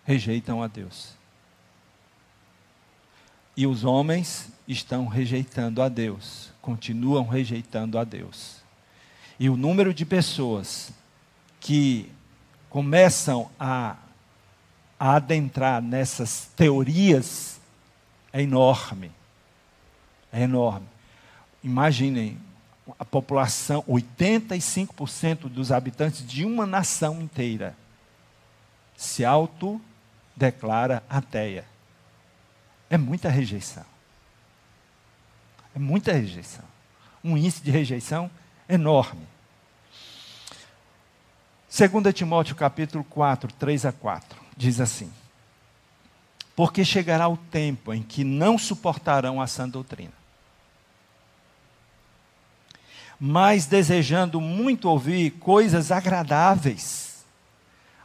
rejeitam 0.03 0.61
a 0.61 0.67
Deus. 0.67 1.15
E 3.57 3.65
os 3.65 3.83
homens 3.83 4.49
estão 4.67 5.07
rejeitando 5.07 5.81
a 5.81 5.89
Deus, 5.89 6.51
continuam 6.61 7.25
rejeitando 7.25 7.97
a 7.97 8.03
Deus. 8.03 8.57
E 9.39 9.49
o 9.49 9.57
número 9.57 9.93
de 9.93 10.05
pessoas 10.05 10.91
que 11.59 12.11
começam 12.69 13.49
a 13.59 13.95
a 14.99 15.15
adentrar 15.15 15.81
nessas 15.81 16.49
teorias 16.55 17.59
é 18.31 18.41
enorme. 18.41 19.11
É 20.31 20.41
enorme. 20.41 20.87
Imaginem, 21.63 22.37
a 22.99 23.05
população, 23.05 23.83
85% 23.83 25.49
dos 25.49 25.71
habitantes 25.71 26.25
de 26.25 26.45
uma 26.45 26.65
nação 26.65 27.21
inteira 27.21 27.75
se 28.95 29.25
autodeclara 29.25 31.03
ateia. 31.09 31.65
É 32.89 32.97
muita 32.97 33.29
rejeição. 33.29 33.85
É 35.75 35.79
muita 35.79 36.13
rejeição. 36.13 36.65
Um 37.23 37.37
índice 37.37 37.61
de 37.61 37.71
rejeição 37.71 38.29
enorme. 38.69 39.27
2 41.77 42.13
Timóteo 42.13 42.55
capítulo 42.55 43.03
4, 43.03 43.51
3 43.53 43.85
a 43.85 43.91
4 43.91 44.39
diz 44.55 44.79
assim: 44.79 45.11
Porque 46.55 46.85
chegará 46.85 47.27
o 47.27 47.35
tempo 47.35 47.93
em 47.93 48.01
que 48.01 48.23
não 48.23 48.57
suportarão 48.57 49.41
a 49.41 49.47
sã 49.47 49.67
doutrina, 49.67 50.13
mas 53.19 53.65
desejando 53.65 54.39
muito 54.39 54.89
ouvir 54.89 55.31
coisas 55.31 55.91
agradáveis, 55.91 57.14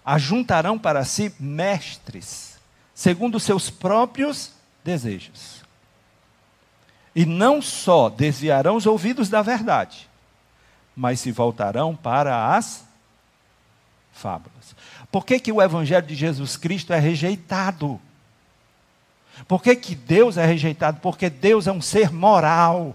ajuntarão 0.04 0.78
para 0.78 1.04
si 1.04 1.34
mestres, 1.38 2.58
segundo 2.94 3.38
seus 3.38 3.70
próprios 3.70 4.52
desejos. 4.84 5.60
E 7.14 7.26
não 7.26 7.60
só 7.60 8.08
desviarão 8.08 8.76
os 8.76 8.86
ouvidos 8.86 9.28
da 9.28 9.42
verdade, 9.42 10.08
mas 10.94 11.20
se 11.20 11.32
voltarão 11.32 11.96
para 11.96 12.54
as 12.54 12.84
fábulas. 14.12 14.76
Por 15.10 15.24
que, 15.24 15.40
que 15.40 15.52
o 15.52 15.60
Evangelho 15.60 16.06
de 16.06 16.14
Jesus 16.14 16.56
Cristo 16.56 16.92
é 16.92 16.98
rejeitado? 16.98 18.00
Por 19.48 19.62
que, 19.62 19.74
que 19.74 19.94
Deus 19.94 20.36
é 20.36 20.44
rejeitado? 20.44 21.00
Porque 21.00 21.30
Deus 21.30 21.66
é 21.66 21.72
um 21.72 21.80
ser 21.80 22.12
moral. 22.12 22.94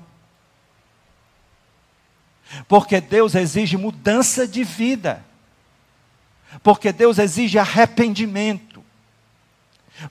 Porque 2.67 3.01
Deus 3.01 3.35
exige 3.35 3.75
mudança 3.75 4.47
de 4.47 4.63
vida. 4.63 5.23
Porque 6.63 6.91
Deus 6.91 7.17
exige 7.19 7.57
arrependimento. 7.57 8.83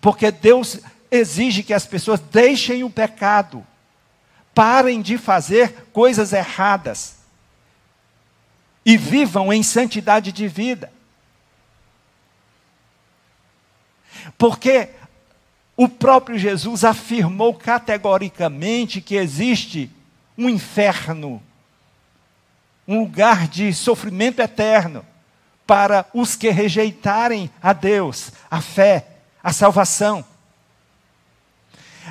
Porque 0.00 0.30
Deus 0.30 0.80
exige 1.10 1.62
que 1.62 1.74
as 1.74 1.86
pessoas 1.86 2.20
deixem 2.20 2.82
o 2.82 2.90
pecado, 2.90 3.64
parem 4.54 5.00
de 5.00 5.18
fazer 5.18 5.86
coisas 5.92 6.32
erradas 6.32 7.16
e 8.84 8.96
vivam 8.96 9.52
em 9.52 9.62
santidade 9.62 10.32
de 10.32 10.48
vida. 10.48 10.92
Porque 14.36 14.90
o 15.76 15.88
próprio 15.88 16.38
Jesus 16.38 16.84
afirmou 16.84 17.54
categoricamente 17.54 19.00
que 19.00 19.16
existe 19.16 19.90
um 20.36 20.48
inferno, 20.48 21.42
um 22.86 23.00
lugar 23.00 23.48
de 23.48 23.72
sofrimento 23.72 24.40
eterno 24.40 25.04
para 25.66 26.06
os 26.12 26.36
que 26.36 26.50
rejeitarem 26.50 27.50
a 27.62 27.72
Deus, 27.72 28.32
a 28.50 28.60
fé, 28.60 29.06
a 29.42 29.52
salvação. 29.52 30.24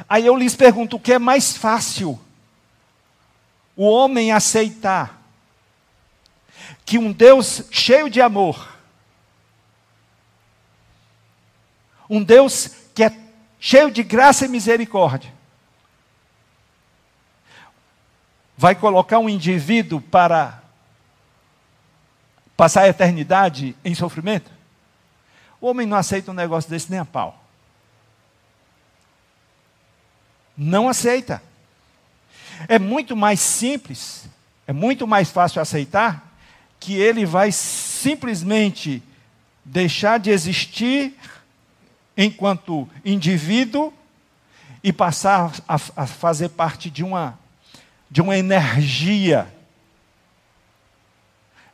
Aí 0.10 0.26
eu 0.26 0.36
lhes 0.36 0.56
pergunto: 0.56 0.98
o 0.98 1.00
que 1.00 1.14
é 1.14 1.20
mais 1.20 1.56
fácil? 1.56 2.20
O 3.76 3.88
homem 3.88 4.32
aceitar 4.32 5.22
que 6.86 6.98
um 6.98 7.12
Deus 7.12 7.64
cheio 7.72 8.10
de 8.10 8.22
amor, 8.22 8.74
um 12.10 12.24
Deus 12.24 12.70
que 12.94 13.04
é 13.04 13.18
cheio 13.60 13.90
de 13.90 14.04
graça 14.04 14.46
e 14.46 14.50
misericórdia, 14.50 15.34
vai 18.56 18.76
colocar 18.76 19.20
um 19.20 19.30
indivíduo 19.30 20.00
para 20.00 20.63
passar 22.64 22.84
a 22.84 22.88
eternidade 22.88 23.76
em 23.84 23.94
sofrimento? 23.94 24.50
O 25.60 25.68
homem 25.68 25.86
não 25.86 25.98
aceita 25.98 26.32
um 26.32 26.34
negócio 26.34 26.70
desse 26.70 26.90
nem 26.90 26.98
a 26.98 27.04
pau. 27.04 27.44
Não 30.56 30.88
aceita. 30.88 31.44
É 32.70 32.80
muito 32.80 33.18
mais 33.18 33.42
simples, 33.42 34.30
é 34.66 34.72
muito 34.72 35.06
mais 35.06 35.30
fácil 35.30 35.62
aceitar 35.62 36.34
que 36.80 36.94
ele 36.94 37.26
vai 37.26 37.52
simplesmente 37.52 39.04
deixar 39.66 40.18
de 40.18 40.30
existir 40.30 41.20
enquanto 42.16 42.88
indivíduo 43.04 43.94
e 44.82 44.94
passar 44.94 45.52
a, 45.68 45.76
a 45.98 46.08
fazer 46.08 46.48
parte 46.48 46.90
de 46.90 47.04
uma, 47.04 47.38
de 48.10 48.22
uma 48.22 48.38
energia, 48.38 49.54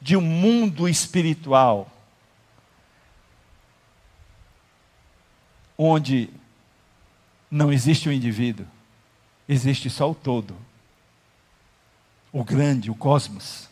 de 0.02 0.16
um 0.16 0.22
mundo 0.22 0.88
espiritual, 0.88 1.90
onde 5.78 6.30
não 7.50 7.72
existe 7.72 8.10
o 8.10 8.12
indivíduo, 8.12 8.66
existe 9.48 9.90
só 9.90 10.12
o 10.12 10.16
todo, 10.16 10.56
o 12.32 12.44
grande, 12.44 12.92
o 12.92 12.96
cosmos. 12.96 13.68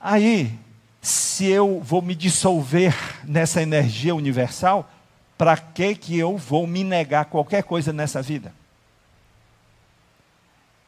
Aí, 0.00 0.58
se 1.00 1.46
eu 1.46 1.80
vou 1.80 2.02
me 2.02 2.14
dissolver 2.14 2.94
nessa 3.24 3.62
energia 3.62 4.14
universal, 4.14 4.90
para 5.36 5.56
que 5.56 5.94
que 5.94 6.18
eu 6.18 6.36
vou 6.36 6.66
me 6.66 6.84
negar 6.84 7.26
qualquer 7.26 7.62
coisa 7.62 7.92
nessa 7.92 8.22
vida? 8.22 8.54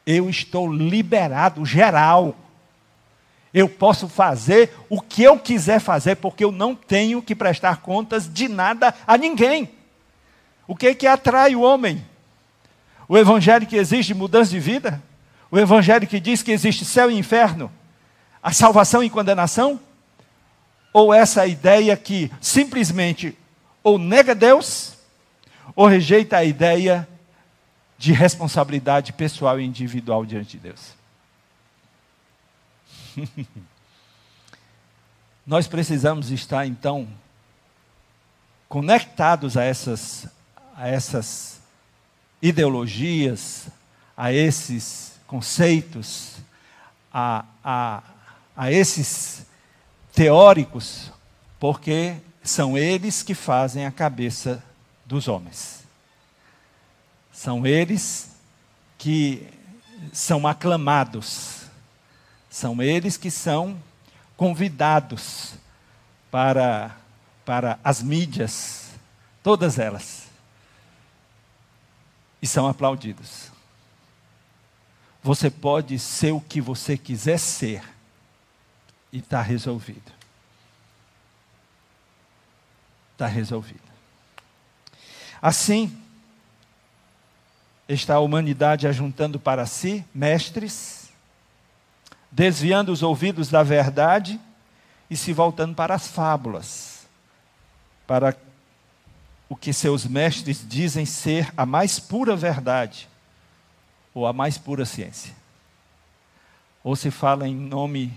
Eu 0.04 0.30
estou 0.30 0.72
liberado 0.72 1.64
geral. 1.66 2.36
Eu 3.56 3.68
posso 3.68 4.06
fazer 4.08 4.72
o 4.88 5.00
que 5.00 5.24
eu 5.24 5.36
quiser 5.38 5.80
fazer, 5.80 6.16
porque 6.16 6.44
eu 6.44 6.52
não 6.52 6.76
tenho 6.76 7.20
que 7.20 7.34
prestar 7.34 7.78
contas 7.78 8.32
de 8.32 8.46
nada 8.46 8.94
a 9.04 9.16
ninguém. 9.16 9.68
O 10.68 10.76
que 10.76 10.88
é 10.88 10.94
que 10.94 11.06
atrai 11.06 11.56
o 11.56 11.62
homem? 11.62 12.04
O 13.08 13.16
evangelho 13.16 13.66
que 13.66 13.76
exige 13.76 14.14
mudança 14.14 14.50
de 14.50 14.60
vida? 14.60 15.02
O 15.50 15.58
evangelho 15.58 16.06
que 16.06 16.20
diz 16.20 16.42
que 16.42 16.52
existe 16.52 16.84
céu 16.84 17.10
e 17.10 17.18
inferno? 17.18 17.72
a 18.46 18.52
salvação 18.52 19.02
e 19.02 19.10
condenação? 19.10 19.80
Ou 20.92 21.12
essa 21.12 21.44
ideia 21.48 21.96
que 21.96 22.30
simplesmente 22.40 23.36
ou 23.82 23.98
nega 23.98 24.36
Deus, 24.36 24.92
ou 25.74 25.88
rejeita 25.88 26.36
a 26.36 26.44
ideia 26.44 27.08
de 27.98 28.12
responsabilidade 28.12 29.12
pessoal 29.12 29.58
e 29.58 29.64
individual 29.64 30.24
diante 30.24 30.52
de 30.52 30.58
Deus? 30.58 30.94
Nós 35.46 35.66
precisamos 35.66 36.30
estar, 36.30 36.66
então, 36.66 37.08
conectados 38.68 39.56
a 39.56 39.64
essas, 39.64 40.26
a 40.76 40.88
essas 40.88 41.60
ideologias, 42.42 43.68
a 44.16 44.32
esses 44.32 45.12
conceitos, 45.26 46.36
a, 47.12 47.44
a, 47.62 48.02
a 48.56 48.72
esses 48.72 49.46
teóricos, 50.12 51.12
porque 51.58 52.16
são 52.42 52.76
eles 52.76 53.22
que 53.22 53.34
fazem 53.34 53.86
a 53.86 53.90
cabeça 53.90 54.62
dos 55.04 55.28
homens. 55.28 55.84
São 57.32 57.66
eles 57.66 58.30
que 58.98 59.46
são 60.12 60.46
aclamados. 60.46 61.55
São 62.56 62.80
eles 62.80 63.18
que 63.18 63.30
são 63.30 63.78
convidados 64.34 65.56
para, 66.30 66.96
para 67.44 67.78
as 67.84 68.02
mídias, 68.02 68.92
todas 69.42 69.78
elas. 69.78 70.28
E 72.40 72.46
são 72.46 72.66
aplaudidos. 72.66 73.50
Você 75.22 75.50
pode 75.50 75.98
ser 75.98 76.32
o 76.32 76.40
que 76.40 76.62
você 76.62 76.96
quiser 76.96 77.38
ser 77.38 77.82
e 79.12 79.18
está 79.18 79.42
resolvido. 79.42 80.10
Está 83.12 83.26
resolvido. 83.26 83.82
Assim, 85.42 85.94
está 87.86 88.14
a 88.14 88.20
humanidade 88.20 88.86
ajuntando 88.86 89.38
para 89.38 89.66
si 89.66 90.02
mestres, 90.14 91.05
desviando 92.36 92.92
os 92.92 93.02
ouvidos 93.02 93.48
da 93.48 93.62
verdade 93.62 94.38
e 95.08 95.16
se 95.16 95.32
voltando 95.32 95.74
para 95.74 95.94
as 95.94 96.06
fábulas, 96.06 97.06
para 98.06 98.36
o 99.48 99.56
que 99.56 99.72
seus 99.72 100.04
mestres 100.04 100.62
dizem 100.68 101.06
ser 101.06 101.50
a 101.56 101.64
mais 101.64 101.98
pura 101.98 102.36
verdade 102.36 103.08
ou 104.12 104.26
a 104.26 104.34
mais 104.34 104.58
pura 104.58 104.84
ciência. 104.84 105.32
Ou 106.84 106.94
se 106.94 107.10
fala 107.10 107.48
em 107.48 107.56
nome 107.56 108.12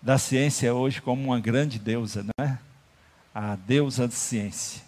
da 0.00 0.18
ciência 0.18 0.72
hoje 0.72 1.02
como 1.02 1.24
uma 1.24 1.40
grande 1.40 1.80
deusa, 1.80 2.22
não 2.22 2.46
é? 2.46 2.56
A 3.34 3.56
deusa 3.56 4.06
da 4.06 4.14
ciência. 4.14 4.82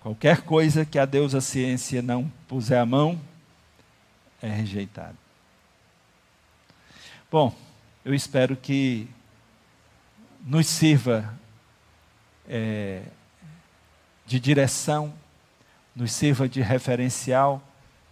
Qualquer 0.00 0.42
coisa 0.42 0.84
que 0.84 0.98
a 0.98 1.06
deusa 1.06 1.40
ciência 1.40 2.02
não 2.02 2.28
puser 2.48 2.80
a 2.80 2.84
mão 2.84 3.20
é 4.42 4.48
rejeitado. 4.48 5.23
Bom, 7.34 7.52
eu 8.04 8.14
espero 8.14 8.56
que 8.56 9.08
nos 10.46 10.68
sirva 10.68 11.36
é, 12.48 13.02
de 14.24 14.38
direção, 14.38 15.12
nos 15.96 16.12
sirva 16.12 16.48
de 16.48 16.60
referencial, 16.60 17.60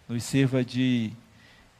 nos 0.09 0.25
sirva 0.25 0.61
de, 0.61 1.13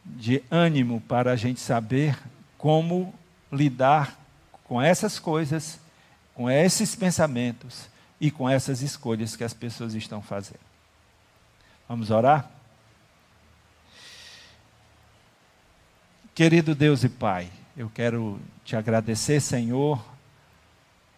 de 0.06 0.42
ânimo 0.50 1.02
para 1.02 1.34
a 1.34 1.36
gente 1.36 1.60
saber 1.60 2.18
como 2.58 3.14
lidar 3.52 4.18
com 4.64 4.82
essas 4.82 5.20
coisas, 5.20 5.82
com 6.34 6.50
esses 6.50 6.96
pensamentos 6.96 7.90
e 8.22 8.32
com 8.32 8.50
essas 8.50 8.82
escolhas 8.82 9.36
que 9.36 9.44
as 9.44 9.54
pessoas 9.54 9.94
estão 9.96 10.22
fazendo. 10.22 10.64
Vamos 11.90 12.10
orar? 12.10 12.50
Querido 16.36 16.74
Deus 16.74 17.04
e 17.04 17.10
Pai, 17.10 17.48
eu 17.78 17.92
quero 17.94 18.40
te 18.66 18.76
agradecer, 18.76 19.40
Senhor, 19.40 20.04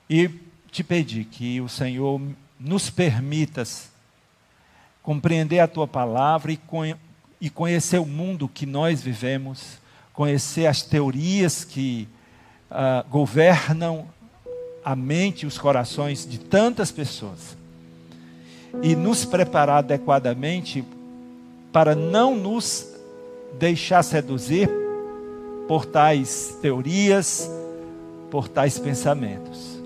e 0.10 0.30
te 0.70 0.84
pedir 0.84 1.24
que 1.24 1.62
o 1.62 1.70
Senhor 1.70 2.20
nos 2.60 2.90
permita 2.90 3.64
compreender 5.02 5.60
a 5.62 5.70
tua 5.70 5.88
palavra 5.88 6.52
e, 7.40 7.50
conhecer 7.50 7.98
o 7.98 8.06
mundo 8.06 8.50
que 8.50 8.66
nós 8.66 9.02
vivemos, 9.02 9.80
conhecer 10.12 10.68
as 10.68 10.82
teorias 10.82 11.64
que 11.64 12.10
uh, 12.70 13.10
governam 13.10 14.10
a 14.84 14.98
mente 14.98 15.44
e 15.44 15.48
os 15.48 15.58
corações 15.58 16.28
de 16.28 16.40
tantas 16.40 16.92
pessoas. 16.92 17.56
E 18.84 18.98
nos 18.98 19.24
preparar 19.24 19.78
adequadamente 19.78 20.84
para 21.72 21.96
não 21.96 22.36
nos 22.36 22.86
deixar 23.58 24.04
seduzir 24.04 24.84
por 25.68 25.86
tais 25.86 26.58
teorias, 26.62 27.50
por 28.30 28.48
tais 28.48 28.78
pensamentos. 28.78 29.80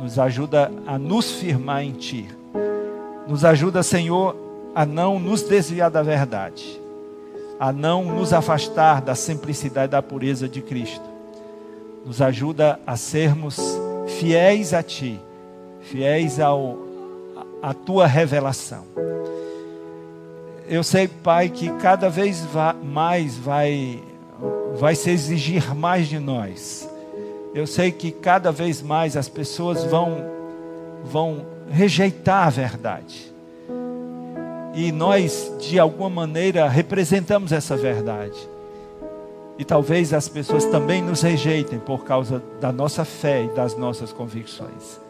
Nos 0.00 0.18
ajuda 0.18 0.70
a 0.86 0.98
nos 0.98 1.30
firmar 1.32 1.82
em 1.82 1.92
Ti, 1.92 2.28
Nos 3.28 3.44
ajuda, 3.44 3.82
Senhor, 3.82 4.34
a 4.74 4.84
não 4.84 5.18
nos 5.18 5.42
desviar 5.42 5.90
da 5.90 6.02
verdade, 6.02 6.80
a 7.58 7.72
não 7.72 8.04
nos 8.04 8.32
afastar 8.32 9.00
da 9.02 9.14
simplicidade 9.14 9.86
e 9.86 9.92
da 9.92 10.02
pureza 10.02 10.48
de 10.48 10.60
Cristo. 10.62 11.04
Nos 12.04 12.20
ajuda 12.22 12.80
a 12.86 12.96
sermos 12.96 13.60
fiéis 14.18 14.72
a 14.72 14.82
Ti, 14.82 15.20
fiéis 15.82 16.40
ao, 16.40 16.78
à 17.62 17.74
Tua 17.74 18.06
revelação. 18.06 18.84
Eu 20.66 20.82
sei, 20.84 21.08
Pai, 21.08 21.48
que 21.48 21.68
cada 21.78 22.08
vez 22.08 22.46
mais 22.82 23.36
vai, 23.36 24.00
vai 24.78 24.94
se 24.94 25.10
exigir 25.10 25.74
mais 25.74 26.08
de 26.08 26.18
nós. 26.18 26.88
Eu 27.54 27.66
sei 27.66 27.90
que 27.90 28.10
cada 28.10 28.52
vez 28.52 28.80
mais 28.80 29.16
as 29.16 29.28
pessoas 29.28 29.84
vão, 29.84 30.24
vão 31.04 31.44
rejeitar 31.70 32.46
a 32.46 32.50
verdade. 32.50 33.32
E 34.74 34.92
nós, 34.92 35.52
de 35.58 35.78
alguma 35.78 36.08
maneira, 36.08 36.68
representamos 36.68 37.50
essa 37.50 37.76
verdade. 37.76 38.48
E 39.58 39.64
talvez 39.64 40.14
as 40.14 40.28
pessoas 40.28 40.64
também 40.66 41.02
nos 41.02 41.22
rejeitem 41.22 41.78
por 41.78 42.04
causa 42.04 42.42
da 42.60 42.72
nossa 42.72 43.04
fé 43.04 43.44
e 43.44 43.48
das 43.48 43.76
nossas 43.76 44.12
convicções. 44.12 45.00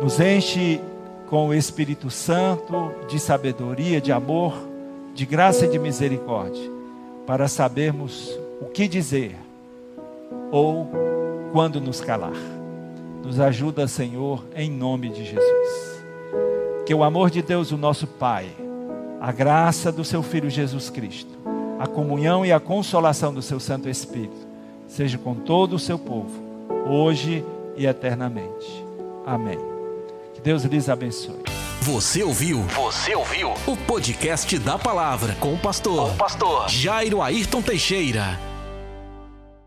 Nos 0.00 0.18
enche 0.18 0.80
com 1.28 1.48
o 1.48 1.54
Espírito 1.54 2.10
Santo 2.10 2.90
de 3.06 3.20
sabedoria, 3.20 4.00
de 4.00 4.10
amor 4.10 4.70
de 5.14 5.26
graça 5.26 5.66
e 5.66 5.68
de 5.68 5.78
misericórdia, 5.78 6.70
para 7.26 7.46
sabermos 7.46 8.39
o 8.60 8.66
que 8.66 8.86
dizer 8.86 9.36
ou 10.50 10.88
quando 11.52 11.80
nos 11.80 12.00
calar. 12.00 12.32
Nos 13.24 13.40
ajuda, 13.40 13.86
Senhor, 13.86 14.44
em 14.54 14.70
nome 14.70 15.10
de 15.10 15.24
Jesus. 15.24 16.04
Que 16.86 16.94
o 16.94 17.04
amor 17.04 17.30
de 17.30 17.42
Deus, 17.42 17.70
o 17.70 17.76
nosso 17.76 18.06
Pai, 18.06 18.48
a 19.20 19.30
graça 19.30 19.92
do 19.92 20.04
seu 20.04 20.22
Filho 20.22 20.48
Jesus 20.48 20.90
Cristo, 20.90 21.30
a 21.78 21.86
comunhão 21.86 22.44
e 22.44 22.52
a 22.52 22.58
consolação 22.58 23.32
do 23.32 23.42
seu 23.42 23.60
Santo 23.60 23.88
Espírito, 23.88 24.48
seja 24.88 25.18
com 25.18 25.34
todo 25.34 25.74
o 25.74 25.78
seu 25.78 25.98
povo, 25.98 26.42
hoje 26.88 27.44
e 27.76 27.86
eternamente. 27.86 28.84
Amém. 29.26 29.58
Que 30.34 30.40
Deus 30.40 30.64
lhes 30.64 30.88
abençoe. 30.88 31.42
Você 31.82 32.22
ouviu? 32.22 32.62
Você 32.62 33.14
ouviu? 33.14 33.54
O 33.66 33.76
podcast 33.76 34.58
da 34.58 34.78
palavra 34.78 35.34
com 35.40 35.54
o 35.54 35.58
pastor, 35.58 36.08
com 36.08 36.14
o 36.14 36.16
pastor 36.16 36.68
Jairo 36.68 37.22
Ayrton 37.22 37.62
Teixeira. 37.62 38.49